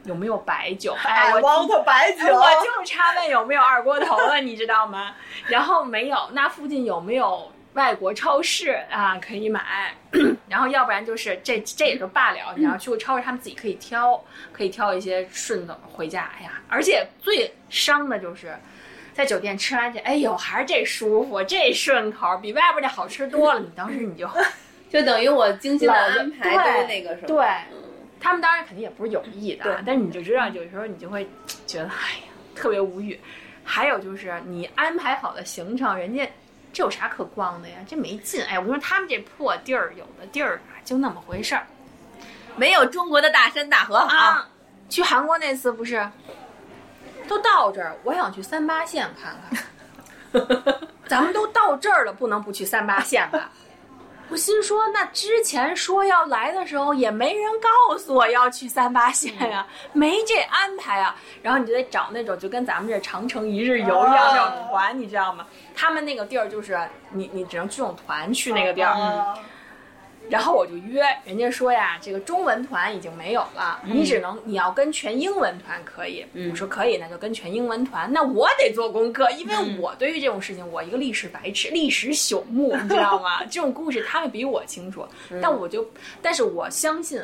[0.05, 0.95] 有没有白酒？
[1.05, 5.13] 哎，我 want 白酒，我就差问有没有二锅头了，你知道吗？
[5.47, 9.93] 然后没有，那附近有没有外国超市啊可以买？
[10.49, 14.19] 然后要不然就是这这也就罢了，你要去过超市，他们自己可以挑，
[14.51, 16.29] 可以挑一些顺的回家。
[16.39, 18.55] 哎呀，而且最伤的就是。
[19.13, 23.59] 在酒店吃完去，哎呦，还是这舒服，这顺口，比外边这好吃多了。
[23.59, 24.29] 你当时你就
[24.91, 27.27] 就等于我精心的安排对都那个什么。
[27.27, 27.77] 对，嗯
[28.19, 31.27] 他们当然肯定也不是有意的啊对，但是你就知道，有时候你就会
[31.65, 33.19] 觉得，哎呀，特别无语。
[33.63, 36.23] 还有就是你安排好的行程，人家
[36.73, 37.77] 这有啥可逛的呀？
[37.87, 38.43] 这没劲。
[38.45, 41.65] 哎，我说，他们这破地儿，有的地儿就那么回事儿
[42.55, 44.07] 没有中国的大山大河好。
[44.07, 44.49] 啊。
[44.89, 46.09] 去韩国那次不是，
[47.27, 50.77] 都到这儿，我想去三八线看看。
[51.07, 53.49] 咱们都到这儿了，不能不去三八线吧？
[54.29, 61.15] 我心说，那之前说要来的时候，也没人告诉我要去三八线呀、没这安排啊。
[61.41, 65.47] 然后你就得找那种就跟咱们这长城一日游一样那种团，你知道吗？
[65.75, 66.77] 他们那个地儿就是
[67.11, 69.37] 你你只能这种团去那个地儿，啊
[70.29, 76.25] 然后我就约人家说呀，这个中文团已经没有了，你只能你要跟全英文团可以。
[76.51, 78.11] 我说可以，那就跟全英文团。
[78.11, 83.43] 那我得做功课，因为我对于这种事情，我一个历史白痴，历史朽木，你知道吗？
[83.49, 85.05] 这种故事他们比我清楚，
[85.41, 85.87] 但我就，
[86.21, 87.21] 但是我相信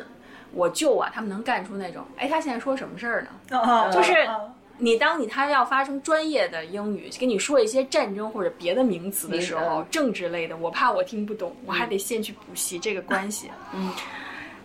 [0.52, 3.58] 我舅啊，他们能干出那种，哎，他现在说什么事儿呢？
[3.58, 4.38] 啊就是啊
[4.78, 13.50] 你当你他要发生专业的英语，跟你说一些战争或者别的名词的时候，嗯政治类的，我怕我听不懂，我还得先去补习这个关系。
[13.72, 13.92] 嗯，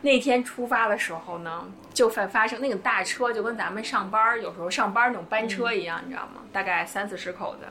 [0.02, 6.42] 那天出发的时候呢，就发发生那个大车，就跟咱们上班儿有时候上班儿那种班车一样，你知道吗？
[6.52, 7.68] 大概三四十口子，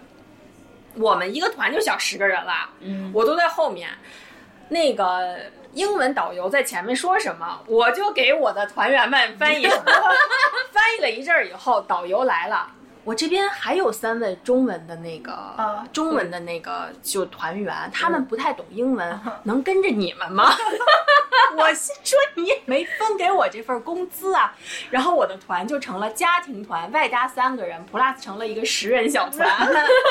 [0.95, 3.89] 我们一个团就小十个人了，嗯，我都在后面。
[4.69, 5.37] 那个
[5.73, 9.67] 英文导游在前面说什么，我就给我的团员们翻译。
[10.73, 12.67] 翻译了一阵儿以后，导游来了。
[13.09, 20.55] 我这边还有三位中文的那个、啊中文的那个就团员，他们不太懂英文，能跟着你们吗？
[21.57, 24.55] 我心说你也没分给我这份工资啊，
[24.91, 29.49] 然后我的团就成了家庭团，外加三个人，plus 成了一个十人小团。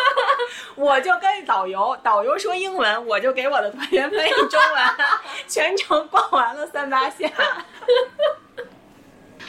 [0.73, 4.83] 我就跟导游，导游说英文，我就给我的团员翻译中文，
[5.47, 7.31] 全程逛完了三八线。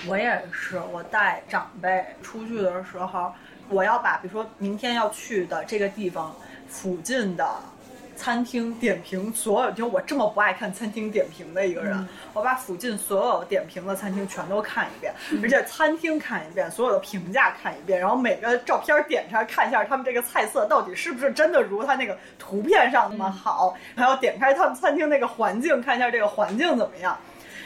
[0.07, 3.33] 我也是，我带长辈出去的时候，
[3.69, 6.35] 我要把比如说明天要去的这个地方
[6.69, 7.49] 附近的
[8.15, 27.19] 餐厅点评所有，就我这么不爱看餐厅点评的一个人，我把附近所有点评的餐厅全都看一遍，而且餐厅看一遍，所有的评价看一遍，然后每个照片点上看一下他们这个菜色到底是不是真的如他那个图片上那么好，还要点开他们餐厅那个环境，看一下这个环境怎么样。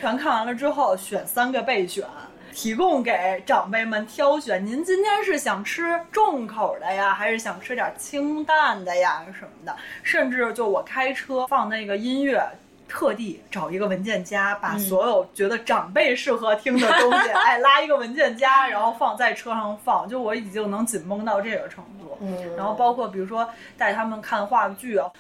[0.02, 2.04] 全看完了之后，选三个备选，
[2.52, 4.66] 提供给长辈们挑选。
[4.66, 9.76] 您今天是想吃重口的呀，还是想吃点清淡的呀什么的？
[10.02, 12.42] 甚至就我开车放那个音乐。
[12.88, 20.06] 特地找一个文件夹，把所有觉得长辈适合听的东西， 哎，拉一个文件夹，然后放在车上放。
[20.06, 22.18] 就我已经能紧绷到这个程度。
[22.20, 25.10] 嗯然后包括比如说带他们看话剧啊，啊，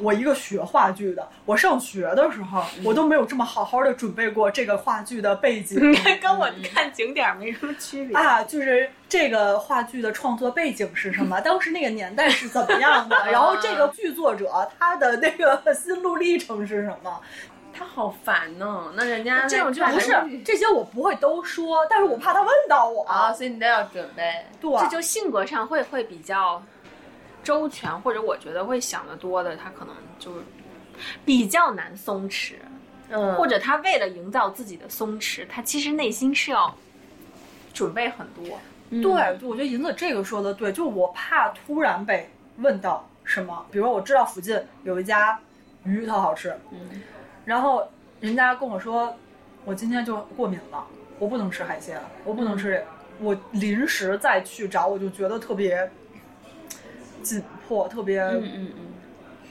[0.00, 5.78] 我一个学话剧的，我上学的时候，我都没有这么好好的准备过这个话剧的背景
[6.22, 8.16] 跟我看景点儿没什么区别。
[8.16, 17.20] 啊，就是这个话剧的创作背景是什么，当时那个年代是怎么样的， 然后这个剧作者他的那个 心路历程是什么。
[17.76, 18.92] 他好烦呢。
[18.94, 20.12] 那人家这种就不是
[20.44, 24.32] 这些我不会都说，但是我怕他问到我啊，所以你都要准备。
[24.60, 26.62] 对，这就性格上会会比较
[27.44, 30.32] 周全，或者我觉得会想得多的，他可能就
[31.24, 32.54] 比较难松弛，
[33.10, 33.36] 嗯。
[33.36, 36.74] 或者他为了营造自己的松弛，他其实内心是要
[37.72, 38.58] 准备很多。
[38.90, 45.38] 对，我觉得银子这个说的对，就我怕突然被问到什么，比如说我知道附近有一家
[45.84, 47.02] 鱼特好吃，嗯，
[47.44, 47.86] 然后
[48.20, 49.14] 人家跟我说
[49.64, 50.86] 我今天就过敏了，
[51.18, 52.86] 我不能吃海鲜，我不能吃这个，
[53.18, 55.90] 我临时再去找，我就觉得特别
[57.24, 58.84] 紧迫，特别，嗯嗯嗯，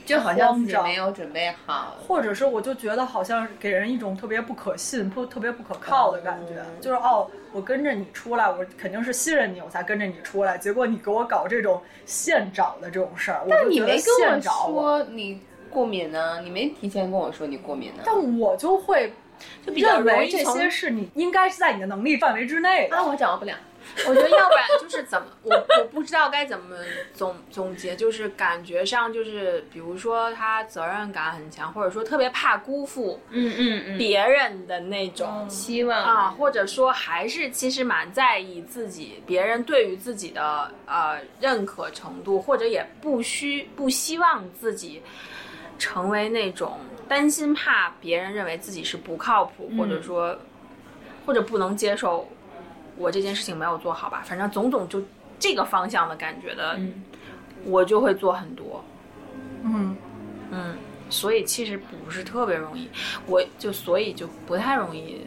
[0.06, 18.02] 就好像自己没有准备好，或者是我就觉得好像给人一种特别不可信、不特别不可靠的感觉，嗯就是哦，我跟着你出来，我肯定是信任你，我才跟着你出来，结果你给我搞这种现找的这种事儿，但你没跟我说你过敏呢，你没提前跟我说你过敏呢。
[18.06, 19.12] 但我就会
[19.66, 22.96] 就比较认为这容易从些是你应该是在你的能力范围之内的。
[22.96, 23.54] 啊，我掌握不了。
[24.06, 26.76] 我觉得要不然就是怎么，我我不知道该怎么
[27.12, 45.02] 总总结，就是感觉上就是，比如说他责任感很强，或者说特别怕辜负嗯嗯嗯，别人的那种期望啊，或者说还是其实蛮在意自己别人对于自己的呃认可程度，或者也不需不希望自己
[45.78, 46.78] 成为那种
[47.08, 50.36] 担心怕别人认为自己是不靠谱，或者说
[51.24, 52.28] 或者不能接受
[52.96, 55.02] 我这件事情没有做好吧，反正种种就
[55.38, 56.78] 这个方向的感觉的，
[57.64, 58.84] 我就会做很多。
[59.62, 59.96] 嗯，
[60.50, 60.76] 嗯，
[61.10, 62.88] 所以其实不是特别容易，
[63.26, 65.22] 我就所以就不太容易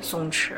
[0.00, 0.54] 松弛。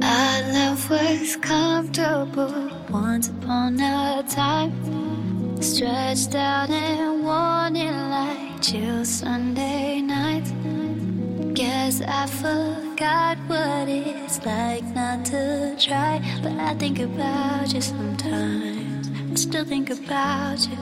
[0.00, 4.72] Our love was comfortable once upon a time.
[5.60, 10.52] Stretched out and wanting like chill Sunday nights.
[11.58, 16.22] Guess I forgot what it's like not to try.
[16.40, 19.10] But I think about you sometimes.
[19.32, 20.78] I still think about you.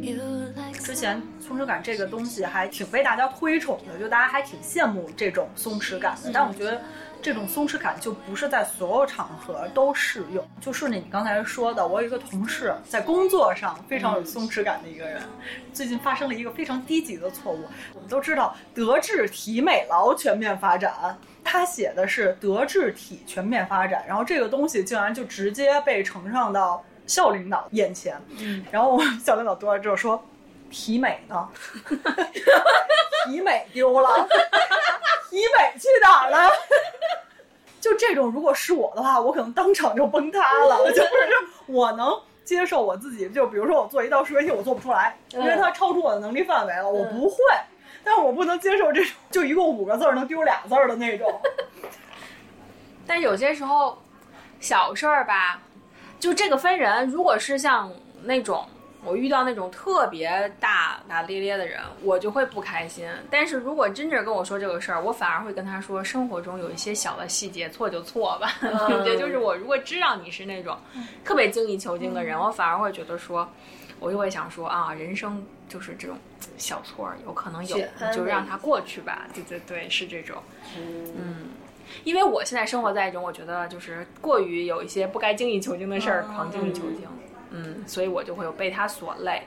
[0.00, 0.22] You
[0.56, 6.30] like 之前松弛感这个东西还挺被大家推崇的，就大家还挺羡慕这种松弛感的。
[6.32, 6.80] 但我觉得
[7.20, 10.44] 这种松弛感就不是在所有场合都适用。
[10.60, 15.22] 就顺着你刚才说的，我有一个同事在工作上非常有松弛感的一个人，
[15.72, 17.64] 最近发生了一个非常低级的错误。
[17.94, 21.18] 我们都知道德智体美劳全面发展。
[21.44, 30.22] 他写的是德智体全面发展，然后这个东西竟然就直接被呈上到校领导眼前，嗯，然后我们校领导读完之后说，
[30.70, 31.48] 体美呢？
[33.26, 34.08] 体美丢了，
[35.28, 36.50] 体美去哪儿了？
[37.80, 40.90] 就这种，如果是我的话，我可能当场就崩塌了。
[40.90, 41.08] 就是
[41.66, 47.36] 我能接受我自己，就比如说我做一道数学题，我做不出来，因为它超出我的能力范围了，我不会。
[48.04, 51.40] 但是我不能接受这种就一共五个字儿能丢俩字儿的那种。
[53.06, 53.98] 但有些时候
[54.60, 55.60] 小事儿吧，
[56.18, 57.08] 就这个分人。
[57.10, 57.92] 如果是像
[58.22, 58.66] 那种
[59.04, 63.08] 我遇到那种特别大大咧咧的人，我就会不开心。
[63.30, 69.16] 但是如果真正跟我说这个事儿，我反而会跟他说，生活中有一些小的细节，错就错吧，对不 对？
[69.16, 70.76] 就是我如果知道你是那种
[71.24, 73.48] 特别精益求精的人，我反而会觉得说，
[74.00, 76.16] 我就会想说啊，人生就是这种
[76.56, 77.78] 小错儿，有可能有
[78.12, 79.28] 就让它过去吧。
[79.32, 80.36] 对对对，是这种。
[80.76, 81.50] 嗯，
[82.02, 87.27] 因为我现在生活在一种我觉得就是过于有一些不该精益求精的事儿，狂精益求精，嗯，
[87.86, 89.42] 所以我就会有被他所累。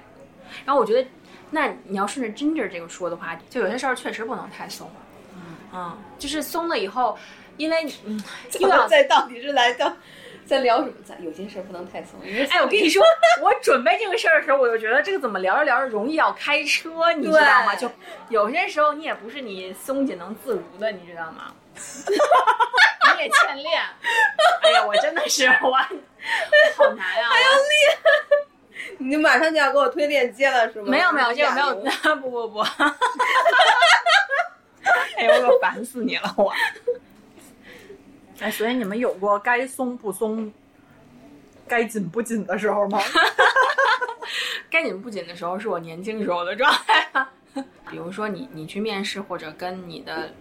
[0.65, 1.07] 然后我觉得，
[1.49, 4.89] 那你要顺着 Ginger 这个说的话，就有些事儿确实不能太松，
[5.73, 7.17] 嗯，就是松了以后，
[7.57, 8.21] 因为你嗯
[8.59, 9.93] 又要在到底是来到
[10.45, 10.93] 在聊什么？
[11.05, 13.01] 在有些事儿不能太松，因为哎，我跟你说，
[13.41, 17.73] 我准备这个事儿的时候，我就觉得这个怎么聊着聊着容易要开车，你知道吗？
[17.75, 17.89] 就
[18.27, 21.53] 有些时候你也不是你松紧能自如的，你知道吗？
[23.15, 23.81] 你也欠练。
[24.63, 25.71] 哎呀，我真的是我，
[26.75, 27.29] 好难啊！
[27.33, 27.49] 还要
[28.97, 30.87] 你马上就要给我推链接了，是吗？
[30.89, 32.59] 没有没有，这个没有，不不不。
[35.17, 36.53] 哎呦，我可烦死你了，我。
[38.39, 40.51] 哎，所以你们有过该松不松、
[41.67, 42.99] 该紧不紧的时候吗？
[44.69, 47.07] 该紧不紧的时候是我年轻时候的状态。
[47.89, 50.31] 比如说你你去面试或者跟你的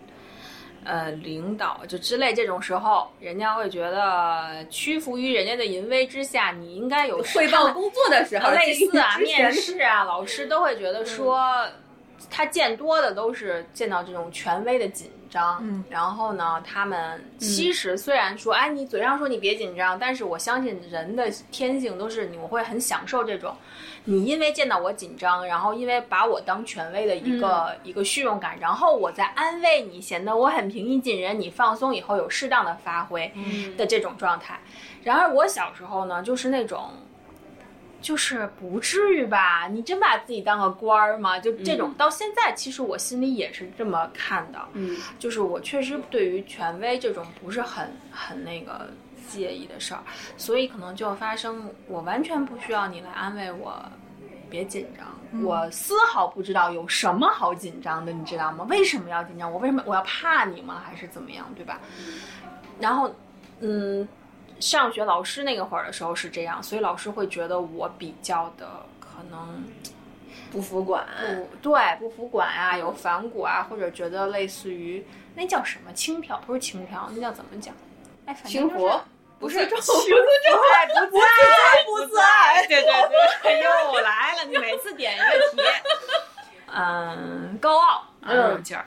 [0.85, 11.65] 呃领导就之类这种时候，人家会觉得屈服于人家的淫威之下，你应该有汇报工作的时候，类似啊 面试啊，老师都会觉得说。
[12.31, 23.55] 他见多的都是见到这种权威的紧张，嗯然后呢，他们其实虽然说，哎，你嘴上说你别紧张，但是我相信人的天性都是你我会很享受这种，
[24.05, 33.31] 你因为见到我紧张，然后因为把我当权威的一个、一个虚荣感，然后我在安慰你，显得我很平易近人，你放松以后有适当的发挥
[33.77, 34.59] 的这种状态。
[35.03, 36.91] 然而我小时候呢，就是那种。
[38.01, 39.69] 就是不至于吧？
[39.69, 41.39] 你真把自己当个官儿吗？
[41.39, 44.59] 就这种，到现在其实我心里也是这么看的。
[44.73, 48.91] 嗯，就是我确实对于权威这种不是很很那个
[49.29, 50.03] 介意的事儿，
[50.37, 53.81] 所以可能就发生我完全不需要你来安慰我
[54.49, 55.07] 别紧张。
[55.45, 58.67] 我丝毫不知道有什么好紧张的，你知道吗？
[58.69, 59.53] 为什么要紧张？
[59.53, 60.83] 我为什么我要怕你吗？
[60.85, 61.81] 还是怎么样，对吧？
[62.81, 63.15] 然后，
[63.61, 64.09] 嗯，
[64.61, 68.67] 上学老师那个会儿的时候是这样，所以老师会觉得我比较的
[69.01, 69.65] 可能
[70.53, 71.07] 不服管，
[71.51, 75.05] 不对，不服管啊，有反骨啊，或者觉得类似于
[75.35, 77.75] 那叫什么轻佻，不是轻佻，那叫怎么讲？
[78.27, 79.01] 哎，反正轻就是浮，
[79.39, 79.77] 不是情不
[80.73, 82.93] 爱 不自爱，不自爱， 对对
[83.43, 85.25] 对，又来了，你每次点一个
[85.57, 85.63] 题，
[86.75, 88.87] 嗯，高傲，那种劲儿。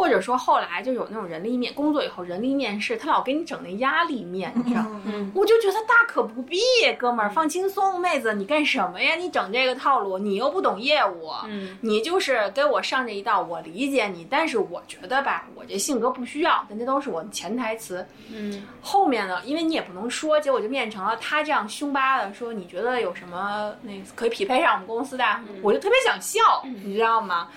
[0.00, 5.02] 或者说后来就有那种人力面，工作以后人力面试，他老给你整那压力面，你知道吗？
[5.04, 6.58] 嗯我就觉得大可不必，
[6.98, 9.14] 哥们儿放轻松，妹子你干什么呀？
[9.14, 18.02] 你整这个套路，你又不懂业务，嗯你就是给我上这一道，我理解你，但是我觉得吧，我这性格不需要，但这都是我的潜台词。
[18.32, 25.24] 嗯后面呢，因为你也不能说，结果就变成了他这样凶巴的说，你觉得有什么那可以匹配上我们公司的？
[25.62, 27.48] 我就特别想笑，你知道吗？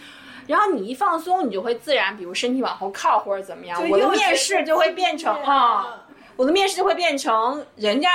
[0.48, 8.10] 然后你一放松，你就会自然，比如身体往后靠或者怎么样，我的面试就会变成啊，我的面试就会变成人家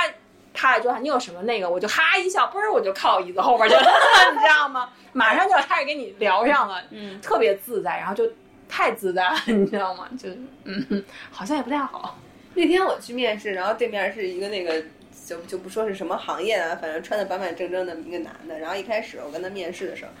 [0.53, 3.81] 趴在桌上，你有什么那个，我就哈一笑，嘣儿我就靠椅子后边去了，
[4.33, 4.89] 你知道吗？
[5.11, 8.31] 马上就开始跟你聊上了，嗯，特别自在，然后就
[8.67, 10.07] 太自在了，你知道吗？
[10.17, 10.29] 就
[10.65, 12.19] 嗯，好像也不太好。
[12.53, 14.83] 那天我去面试，然后对面是一个那个
[15.25, 18.59] 就就不说是什么行业啊，反正穿的板板正正的一个男的。
[18.59, 20.11] 然后一开始我跟他面试的时候，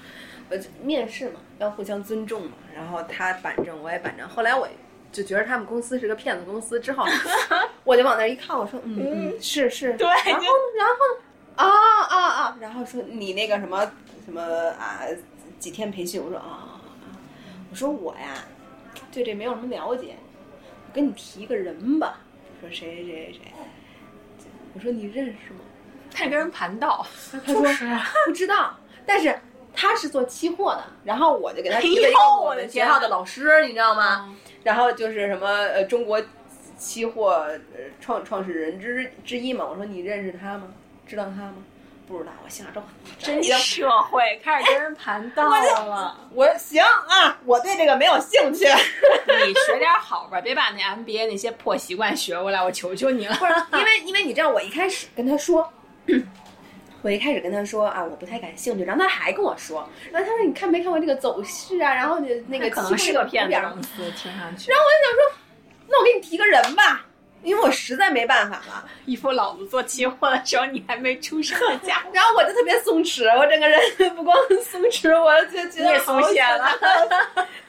[0.49, 2.51] 我就面试嘛，要互相尊重嘛。
[2.75, 4.27] 然后他板正，我也板正。
[4.27, 4.67] 后来我
[5.11, 7.05] 就觉得他们公司是个骗子公司，之后
[7.83, 10.45] 我就往那儿一看，我说嗯嗯是是，对然后
[10.77, 10.95] 然后
[11.55, 11.67] 啊
[12.09, 13.91] 啊啊，然后说你那个什么
[14.25, 14.41] 什么
[14.79, 15.01] 啊
[15.59, 16.71] 几天培训，我说啊啊
[17.03, 17.17] 啊，
[17.69, 18.33] 我说我呀
[19.11, 20.15] 对这没有什么了解，
[20.87, 22.19] 我跟你提个人吧，
[22.61, 25.59] 说谁谁谁谁谁，我说你认识吗？
[26.11, 27.61] 他跟人盘道，他说
[28.25, 29.39] 不知道，但是
[29.73, 34.35] 他是做期货的，然后我就给他提了一哎个我们学校的老师，你知道吗？
[34.63, 36.21] 然后就是什么呃中国
[36.77, 37.31] 期货
[37.75, 40.63] 呃创创始人之之一嘛，我说你认识他吗？
[41.07, 41.55] 知道他吗？
[42.07, 42.81] 不知道，我心想这
[43.19, 46.17] 真 社会开始跟人盘道了。
[46.33, 48.65] 我说行啊，我对这个没有兴趣。
[48.65, 53.35] 你学点好吧，别把那 MBA 那些破习惯学过来，我求求你了。
[53.35, 55.71] 不是，因为因为你知道，我一开始跟他说，
[57.01, 64.69] 我一开始跟他说啊，我不太感兴趣，然后他还跟我说，然后他说你看没看过这个走势啊，然后你那个可能是个骗子然后公司，听上去。
[64.69, 65.39] 然后我就想说，
[65.87, 67.05] 那我给你提个人吧，
[67.43, 68.85] 因为我实在没办法了。
[69.05, 73.79] 一副老子做期货的时候你还没出生的家伙，然后我就特别松弛，我整个人
[74.15, 74.37] 不光
[74.69, 76.69] 松弛，我就觉得你也松懈了，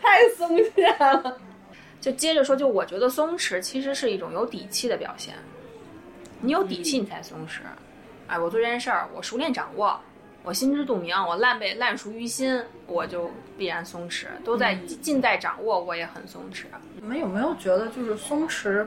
[0.02, 1.38] 太松懈了。
[2.00, 5.34] 就接着说，就我觉得松弛其实是一种有底气的表现。
[6.40, 7.60] 你有底气，你才松弛。
[8.30, 9.98] 哎，我做这件事儿，我熟练掌握，
[10.44, 13.28] 我心知肚明，我烂背烂熟于心，我就
[13.58, 14.26] 必然松弛。
[14.44, 16.66] 都在尽在掌握，我也很松弛。
[16.94, 18.86] 你们有没有觉得就是松弛？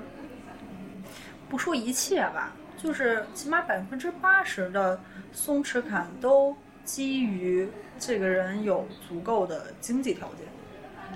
[1.49, 4.97] 不说一切吧，就是起码百分之八十的
[5.33, 7.67] 松弛感都基于
[7.99, 10.47] 这个人有足够的经济条件，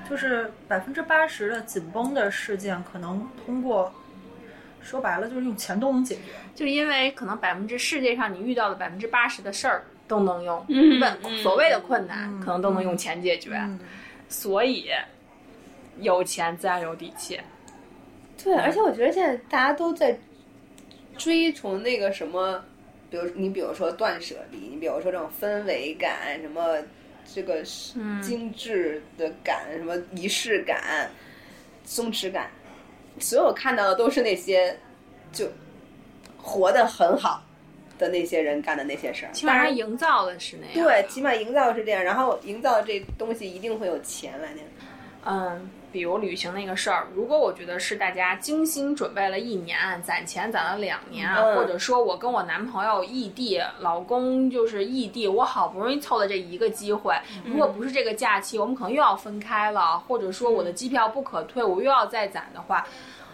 [0.08, 3.92] 就是百分之八十的紧绷的事件，可能通过
[4.82, 6.22] 说白了就是用钱都能解决。
[6.56, 13.80] 就因为可能百分之世界上你遇到的百分之八十的事儿都能用嗯问嗯所谓的困难，嗯可能都能用钱解决，嗯，
[14.30, 14.90] 所以
[16.00, 17.40] 有钱自然有底气。
[18.44, 20.18] 对，而且我觉得现在大家都在
[21.18, 22.64] 追崇那个什么，
[23.10, 26.78] 比如你比如说断舍离，你比如说这种氛围感，什么
[27.34, 27.62] 这个
[28.22, 31.10] 精致的感，什么仪式感、
[31.84, 32.50] 松弛感，
[33.20, 34.78] 所有看到的都是那些
[35.32, 35.48] 就
[36.42, 37.44] 活得很好
[37.98, 39.32] 的那些人干的那些事儿。
[39.32, 40.88] 起码他，营造的是那样。
[40.88, 44.62] 对，起码营造是这样，然后营造这东西一定会有钱来那。
[45.30, 51.56] 嗯，比如旅行那个事儿，如果我觉得是大家精心准备了一年，攒钱攒了两年，嗯。
[51.56, 57.16] 或者说我跟我男朋友异地，老公就是异地，我好不容易凑的这一个机会，
[57.46, 62.86] 如果不是这个假期，我们可能又要分开了，或者说我的机票不可退，我又要再攒的话，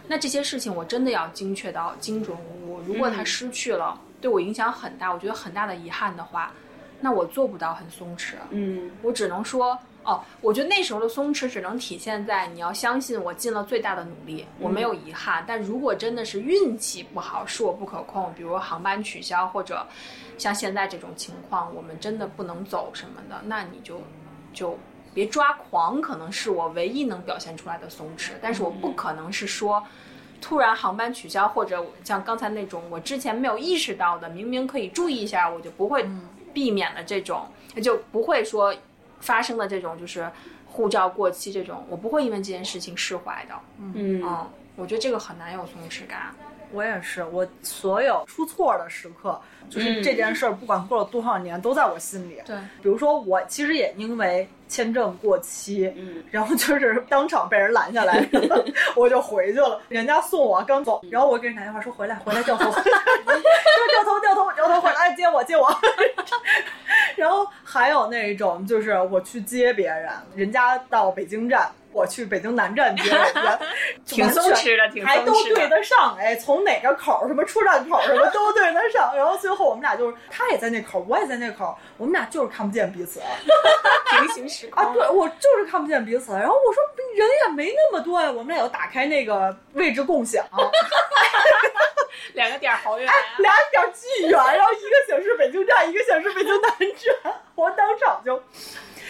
[0.07, 2.81] 那这些事情我真的要精确到精准无误。
[2.81, 6.51] 如果他失去了，对我影响很大，我觉得很大的遗憾的话，
[7.03, 8.35] 那我做不到很松弛。
[8.51, 15.43] 嗯我只能说，哦，我觉得那时候的松弛只能体现在你要相信我尽了最大的努力，我没有遗憾。
[15.45, 19.85] 但如果真的是运气不好，是我不可控，比如航班取消或者
[20.37, 24.01] 像现在这种情况，我们真的不能走什么的，那你就
[24.53, 24.79] 就
[25.13, 28.31] 别抓狂，可能是我唯一能表现出来的松弛。
[28.41, 29.83] 但是我不可能是说。
[30.41, 36.05] 突然航班取消，或者像刚才那种我之前没有意识到的，明明可以注意一下，我就不会
[36.53, 37.47] 避免了这种，
[37.81, 38.73] 就不会说
[39.19, 40.29] 发生的这种就是
[40.65, 43.55] 护照过期这种，我不会因为这件事情释怀的。
[43.79, 46.33] 嗯嗯，我觉得这个很难有松弛感。
[46.71, 49.39] 我也是，我所有出错的时刻，
[49.69, 52.41] 就是嗯这件事儿，不管过了多少年，都在我心里。
[52.43, 58.27] 对，比如说我其实也因为签证过期，嗯，然后就是当场被人拦下来，
[58.97, 59.79] 我就回去了。
[59.87, 65.67] 人家送我刚走，然后我给人打电话说回来，回来掉头， 就掉头掉头掉头回来接我接我。
[67.15, 71.69] 然后还有那种就是我去接别人，人家到北京站。
[71.93, 73.59] 我去北京南站接人家，
[74.05, 75.55] 挺松弛的，挺还都松弛的。
[75.55, 83.21] 对得上，哎，从哪个口儿什么出站口儿什么都对得上，然后最后我们俩就是他也在那口儿，我也在那口儿，我们俩就是看不见彼此
[84.11, 86.33] 平行时空啊，对我就是看不见彼此。
[86.33, 86.83] 然后我说
[87.15, 90.43] 人也没那么多呀，我们俩又打开那个位置共享，
[92.33, 93.13] 两个点儿好远啊！
[93.37, 98.41] 俩点儿巨远，然后一个显示北京站，一个显示北京南站，我当场就。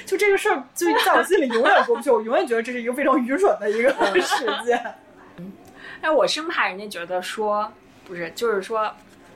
[0.06, 3.90] 就这个事儿，就在我心里永远过不去，我永远觉得这是一个非常愚蠢的一个
[4.22, 4.96] 事件。
[6.02, 7.72] 哎，我生怕人家觉得说
[8.06, 8.92] 不是，就是说。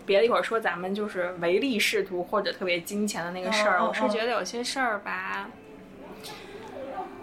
[0.05, 5.49] 别的一会儿说咱们就是唯利是图或者特别金钱的那个事儿，我是觉得有些事儿吧，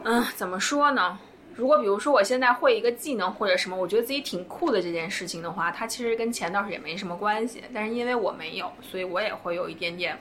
[0.03, 1.18] 嗯，怎么说呢？
[1.55, 7.64] 如果比如说我现在会一个技能或者什么，我觉得自己挺酷的这件事情的话，它其实跟钱倒是也没什么关系。
[7.72, 10.18] 但是因为我没有，所以我也会有一点点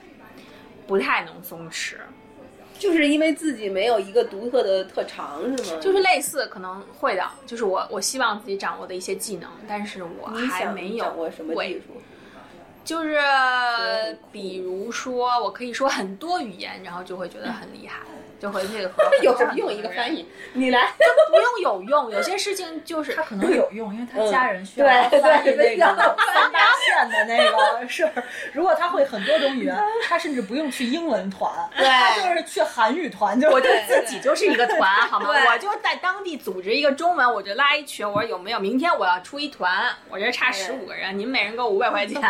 [0.86, 1.96] 不太能松弛。
[2.84, 5.80] 就是因为自己没有一个独特的特长，是吗？
[5.80, 12.02] 就是类似可能会的，就是我我希望自己掌握的一些技能，但是我还没有掌握什么技术？
[12.84, 13.18] 就是
[14.30, 18.00] 比如说，我可以说很多语言，然后就会觉得很厉害，
[18.38, 19.72] 就会配合 有什么用？
[19.72, 20.92] 一个翻译译，你来。
[20.98, 25.84] 就不用有用，有些事情就是他可能有用，因为他家人需嗯要翻译那对个
[26.34, 28.12] 三八线的那个 事儿。
[28.52, 29.76] 如果他会很多种语言，
[30.06, 33.50] 他甚至不用去英文团，对他就是去韩语团就。
[33.50, 35.30] 我就自己就是一个团，好吗？
[35.30, 38.60] 我就在当地组织一个中文，我就拉一群，我说有没有？
[38.60, 42.20] 明天我要出一团，我这差十五个人，你们每人给我五百块钱，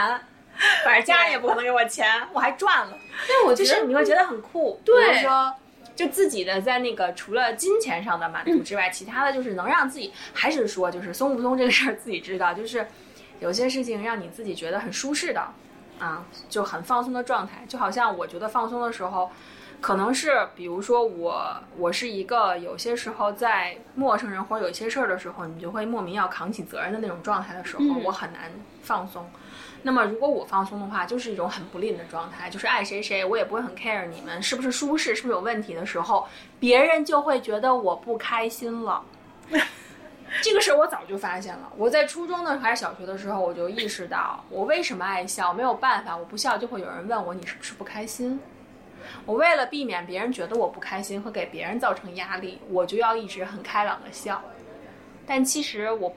[0.84, 2.98] 反正家人也不可能给我钱，我还赚了。
[3.28, 5.54] 但我就是你会觉得很酷，对比如说。
[5.96, 12.84] 就自己的在那个除了金钱上的满足之外，其他的就是能让自己，还是说就是松不松这个事儿自己知道，就是
[13.38, 15.40] 有些事情让你自己觉得很舒适的，
[16.00, 19.30] 啊，就很放松的状态，就好像我觉得放松的时候，
[19.80, 28.50] 可能是比如说我我是一个有些时候在陌生人或者有些事儿的时候，你就会莫名要扛起责任的那种状态的时候，我很难
[28.82, 29.30] 放松。
[29.86, 36.26] 那么如果我放松的话，就是一种很不吝的状态，就是爱谁谁，我也不会很 care 你们是不是舒适，是不是有问题的时候，
[36.58, 39.04] 别人就会觉得我不开心了。
[40.42, 48.40] 这个事儿我早就发现了，我在初中的时候还是小学的时候，我就意识到我为什么爱笑，没有办法，我不笑就会有人问我你是不是不开心。
[49.26, 54.42] 我为了避免别人觉得我不开心和给别人造成压力，我就要一直很开朗的笑。
[55.26, 56.14] 但其实我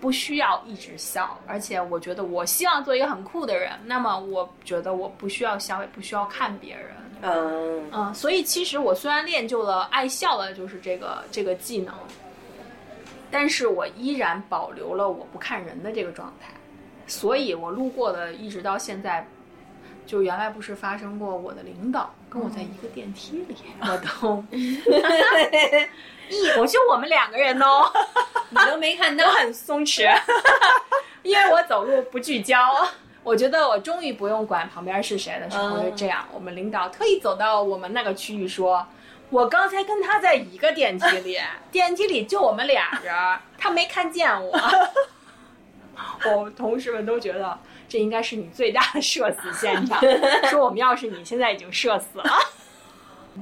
[0.00, 3.72] 不需要一直笑，而且我觉得我希望做一个很酷的人。
[3.84, 6.86] 那么我觉得我不需要笑，也不需要看别人。
[7.22, 11.92] 嗯，嗯，所以其实我虽然练就了爱笑的，就是这个这个技能，
[13.30, 16.52] 但是我依然保留了我不看人的这个状态。
[17.08, 19.26] 所以我路过的一直到现在，
[20.06, 24.44] 就原来不是发生过我的领导跟我在一个电梯里， 我都
[26.30, 27.90] 一我就我们两个人哦。
[28.50, 29.32] 你都没看到都。
[29.32, 30.08] 很松弛，
[31.22, 32.56] 因为我走路不聚焦。
[33.22, 36.26] 我觉得我终于不用管旁边是谁的时候，嗯就这样。
[36.32, 38.86] 我们领导特意走到我们那个区域说
[39.28, 41.38] ：“我刚才跟他在一个电梯里，
[41.70, 43.14] 电梯里就我们俩人，
[43.58, 44.58] 他没看见我。”
[46.24, 47.58] 我同事们都觉得
[47.88, 50.00] 这应该是你最大的社死现场，
[50.48, 52.24] 说我们要是你现在已经社死了。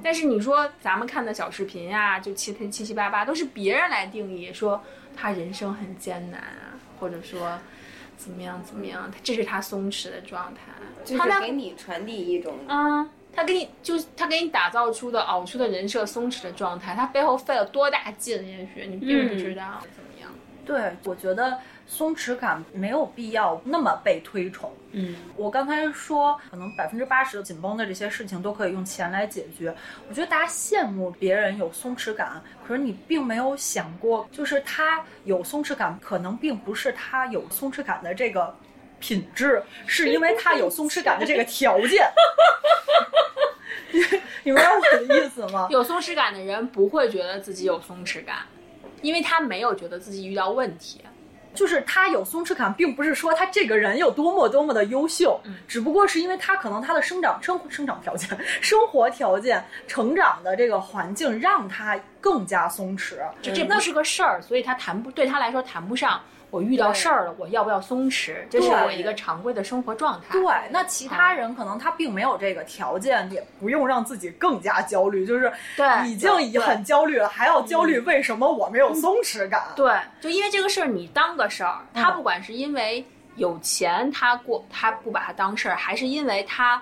[0.02, 4.82] 但是你说咱们看的小视频呀、就七七七八八都是别人来定义，说
[5.16, 7.58] 他人生很艰难啊，或者说
[8.16, 10.60] 怎么样怎么样，这是他松弛的状态。
[11.04, 19.82] 就是他给你传递一种嗯，他给你就他给你打造出的熬出的人设松弛的状态，他背后费了多大劲，也许你并不知道。
[20.66, 21.56] 对，我觉得
[21.86, 24.70] 松弛感没有必要那么被推崇。
[24.90, 29.74] 嗯，我刚才说，可能百分之八十紧绷的这些事情都可以用钱来解决。
[30.08, 38.52] 我觉得大家羡慕别人有松弛感，可是你并没有想过，就是他有松弛感，可能并不是他有松弛感的这个
[38.98, 42.04] 品质，是因为他有松弛感的这个条件。
[43.92, 44.00] 你
[44.42, 45.68] 你明白我的意思吗？
[45.70, 48.38] 有松弛感的人不会觉得自己有松弛感，
[49.02, 51.00] 因为他没有觉得自己遇到问题。
[51.54, 58.28] 就是他有松弛感，并不是说他这个人有多么多么的优秀，嗯只不过是因为他可能他的生长生生长条件、
[58.60, 63.14] 生活条件、成长的这个环境让他更加松弛。
[63.40, 66.20] 就这不是个事儿，所以他谈不对他来说谈不上。
[66.50, 68.36] 我遇到事儿了，我要不要松弛？
[68.48, 70.32] 这是我一个常规的生活状态。
[70.32, 79.62] 对，那其他人可能他并没有这个条件，也不用让自己更加焦虑，就是对已经已很焦虑了，还要焦虑为什么我没有松弛感？
[79.74, 86.80] 对，就因为这个事儿你当个事儿，他不管是因为有钱他过他不把它当事儿，还是因为他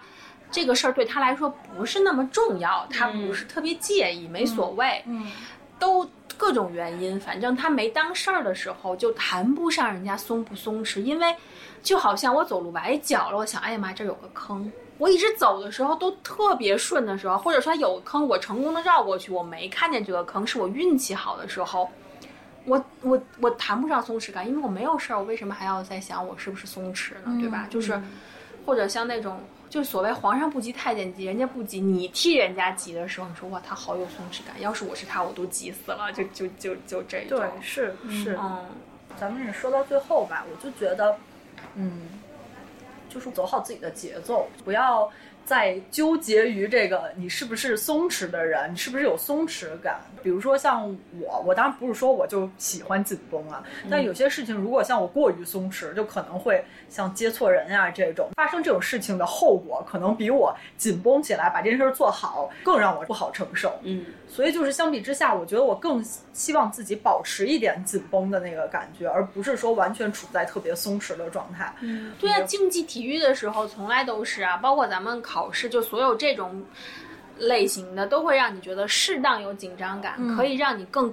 [0.51, 5.27] 这个事儿对他来说不是那么重要，他不是特别介意，没所谓，嗯，
[5.79, 11.35] 都各种原因，反正他没当事儿的时候，就谈不上人家松不松弛，因为
[11.83, 14.71] 就好像我走路崴脚了，我想，哎呀妈，这有个坑。
[14.97, 21.91] 我一直走的时候都特别顺的时候，或者说有坑，我成功的绕过去，我没看见这个坑，是我运气好的时候，
[22.65, 27.37] 我我我谈不上松弛感，因为我没有事儿，我为什么还要在想我是不是松弛呢？
[27.41, 27.67] 对吧？
[27.69, 28.01] 就是
[28.65, 29.41] 或者像那种
[29.75, 37.41] 就是所谓皇上不急太监急，人家不急，你替人家急的时候，你说哇他好有松弛感，要是我是他，我都急死了，就就就就这种。
[37.41, 38.65] 对，是是，嗯，
[39.17, 41.17] 咱们也说到最后吧，我就觉得，
[41.75, 42.03] 嗯，
[43.09, 45.11] 就是走好自己的节奏，不要
[45.45, 50.01] 再纠结于这个你是不是松弛的人，你是不是有松弛感。
[50.23, 50.89] 比如说像
[51.21, 63.79] 我，我当然不是说我就喜欢紧绷啊，但有些事情如果像我过于松弛，就可能会像接错人啊这种发生这种事情的后果，可能比我紧绷起来把这件事儿做好更让我不好承受。
[63.83, 71.73] 嗯，所以就是相比之下，我觉得我更希望自己保持一点紧绷的那个感觉，而不是说完全处在特别松弛的状态。
[71.81, 76.63] 嗯，对啊，竞技体育的时候从来都是啊，包括咱们考试，就所有这种
[77.39, 81.13] 类型的，都会让你觉得适当有紧张感，嗯可以让你更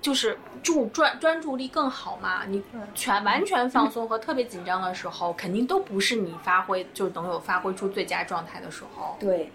[0.00, 2.42] 就是注专专注力更好嘛。
[2.46, 2.62] 你
[2.94, 9.50] 全完全放松和特别紧张的时候，肯定都不是你发挥就能有发挥出最佳状态的时候，对，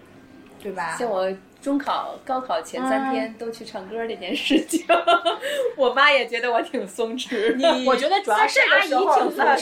[0.62, 0.96] 对吧？
[0.98, 4.86] 像我中考、高考前三天都去唱歌这件事情，
[5.76, 7.54] 我妈也觉得我挺松弛。
[7.56, 9.58] 你我觉得主要是阿姨挺松弛的，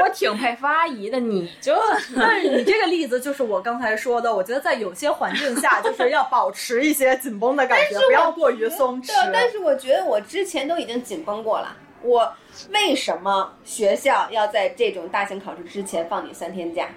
[0.00, 1.74] 我挺佩服阿姨的，你就
[2.16, 9.30] 但是你这个例子就是我刚才说的，我觉得在有些环境下，就是要保持一些紧绷的感觉，不要过于松弛对，。
[9.32, 11.76] 但是我觉得我之前都已经紧绷过了。
[12.02, 12.32] 我
[12.70, 16.88] 为什么学校要在这种大型考试之前放你三天假？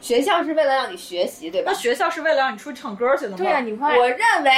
[0.00, 1.78] 学校是为了让你学习，对吧那？
[1.78, 3.36] 学校是为了让你出去唱歌去的吗？
[3.38, 4.50] 对啊，你快我认为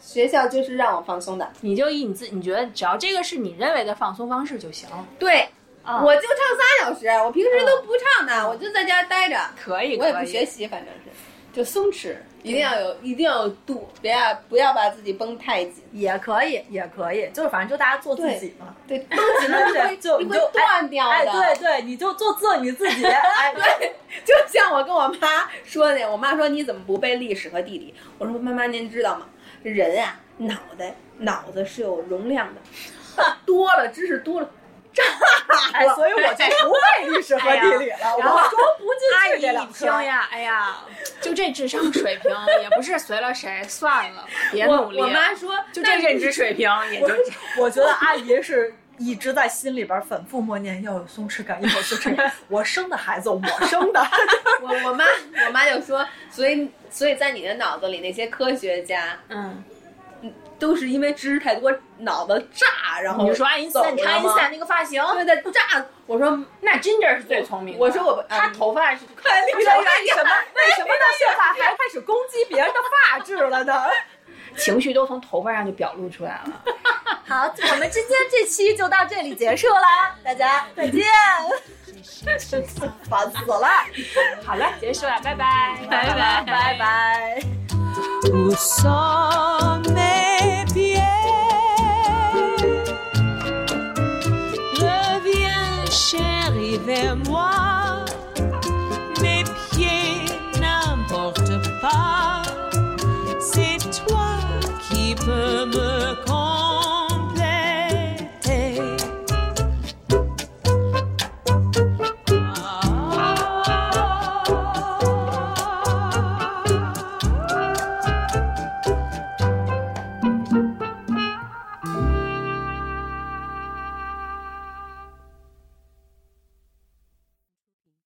[0.00, 1.50] 学校就是让我放松的。
[1.60, 4.88] 你就以你自你觉得只要这个是你认为的放松方式就行，
[5.18, 5.48] 对，
[5.82, 11.10] 啊我就唱仨小时，我平时都不唱的，我就在家待着，可以，我也不学习，反正是
[11.52, 15.84] 就松弛，一定要有，一定要有度，别要不要把自己绷太紧。
[15.92, 18.74] 也可以，也可以，就是反正就大家做自己嘛。
[18.88, 21.12] 对，绷紧了就 就你就断掉的。
[21.12, 23.04] 哎，对对，你就做做你自己。
[23.04, 27.94] 哎，对，就像我跟我妈说的，我妈说你怎么不背历史和地理？
[28.16, 29.26] 我说妈妈您知道吗？
[29.62, 32.60] 人啊，脑袋脑子是有容量的，
[33.44, 34.52] 多了知识多了，炸
[35.72, 37.96] 哎，所以我就不背历史和地理了，
[39.16, 39.86] 阿姨进去这两科。
[39.86, 40.76] 一听呀，哎呀，
[41.20, 42.30] 就这智商水平
[42.62, 45.00] 也不是随了谁，算了，别努力。
[45.00, 47.08] 我妈说，就这认知水平也就
[47.58, 52.30] 我觉得阿姨是一直在心里边反复默念要有松弛感，要有松弛感。
[52.48, 54.06] 我生的孩子，我生的。
[54.60, 55.04] 我我妈
[55.46, 59.64] 我妈就说，所以所以在你的脑子里，那些科学家嗯，
[60.62, 65.84] 都是因为知识太多，脑子炸，然后你就说爱因斯坦，你走了吗看爱因斯坦那个发型，对的炸。
[66.06, 67.80] 我说那 Ginger 是最聪明的。
[67.80, 72.74] 我说我他头发是快离为什么 为什么为什么到现在还开始攻击别人的
[73.10, 73.86] 发质了呢？
[74.56, 76.62] 情绪都从头发上就表露出来了。
[77.26, 81.04] 好，我们今天这期就到这里结束啦，大家再见。
[83.08, 83.68] 烦死了，
[84.44, 87.42] 好了，结束了，拜拜，拜拜拜拜。
[96.52, 97.50] arrive vers moi.
[99.20, 100.26] Mes pieds
[100.60, 102.42] n'importe pas,
[103.40, 104.36] c'est toi
[104.88, 106.31] qui peux me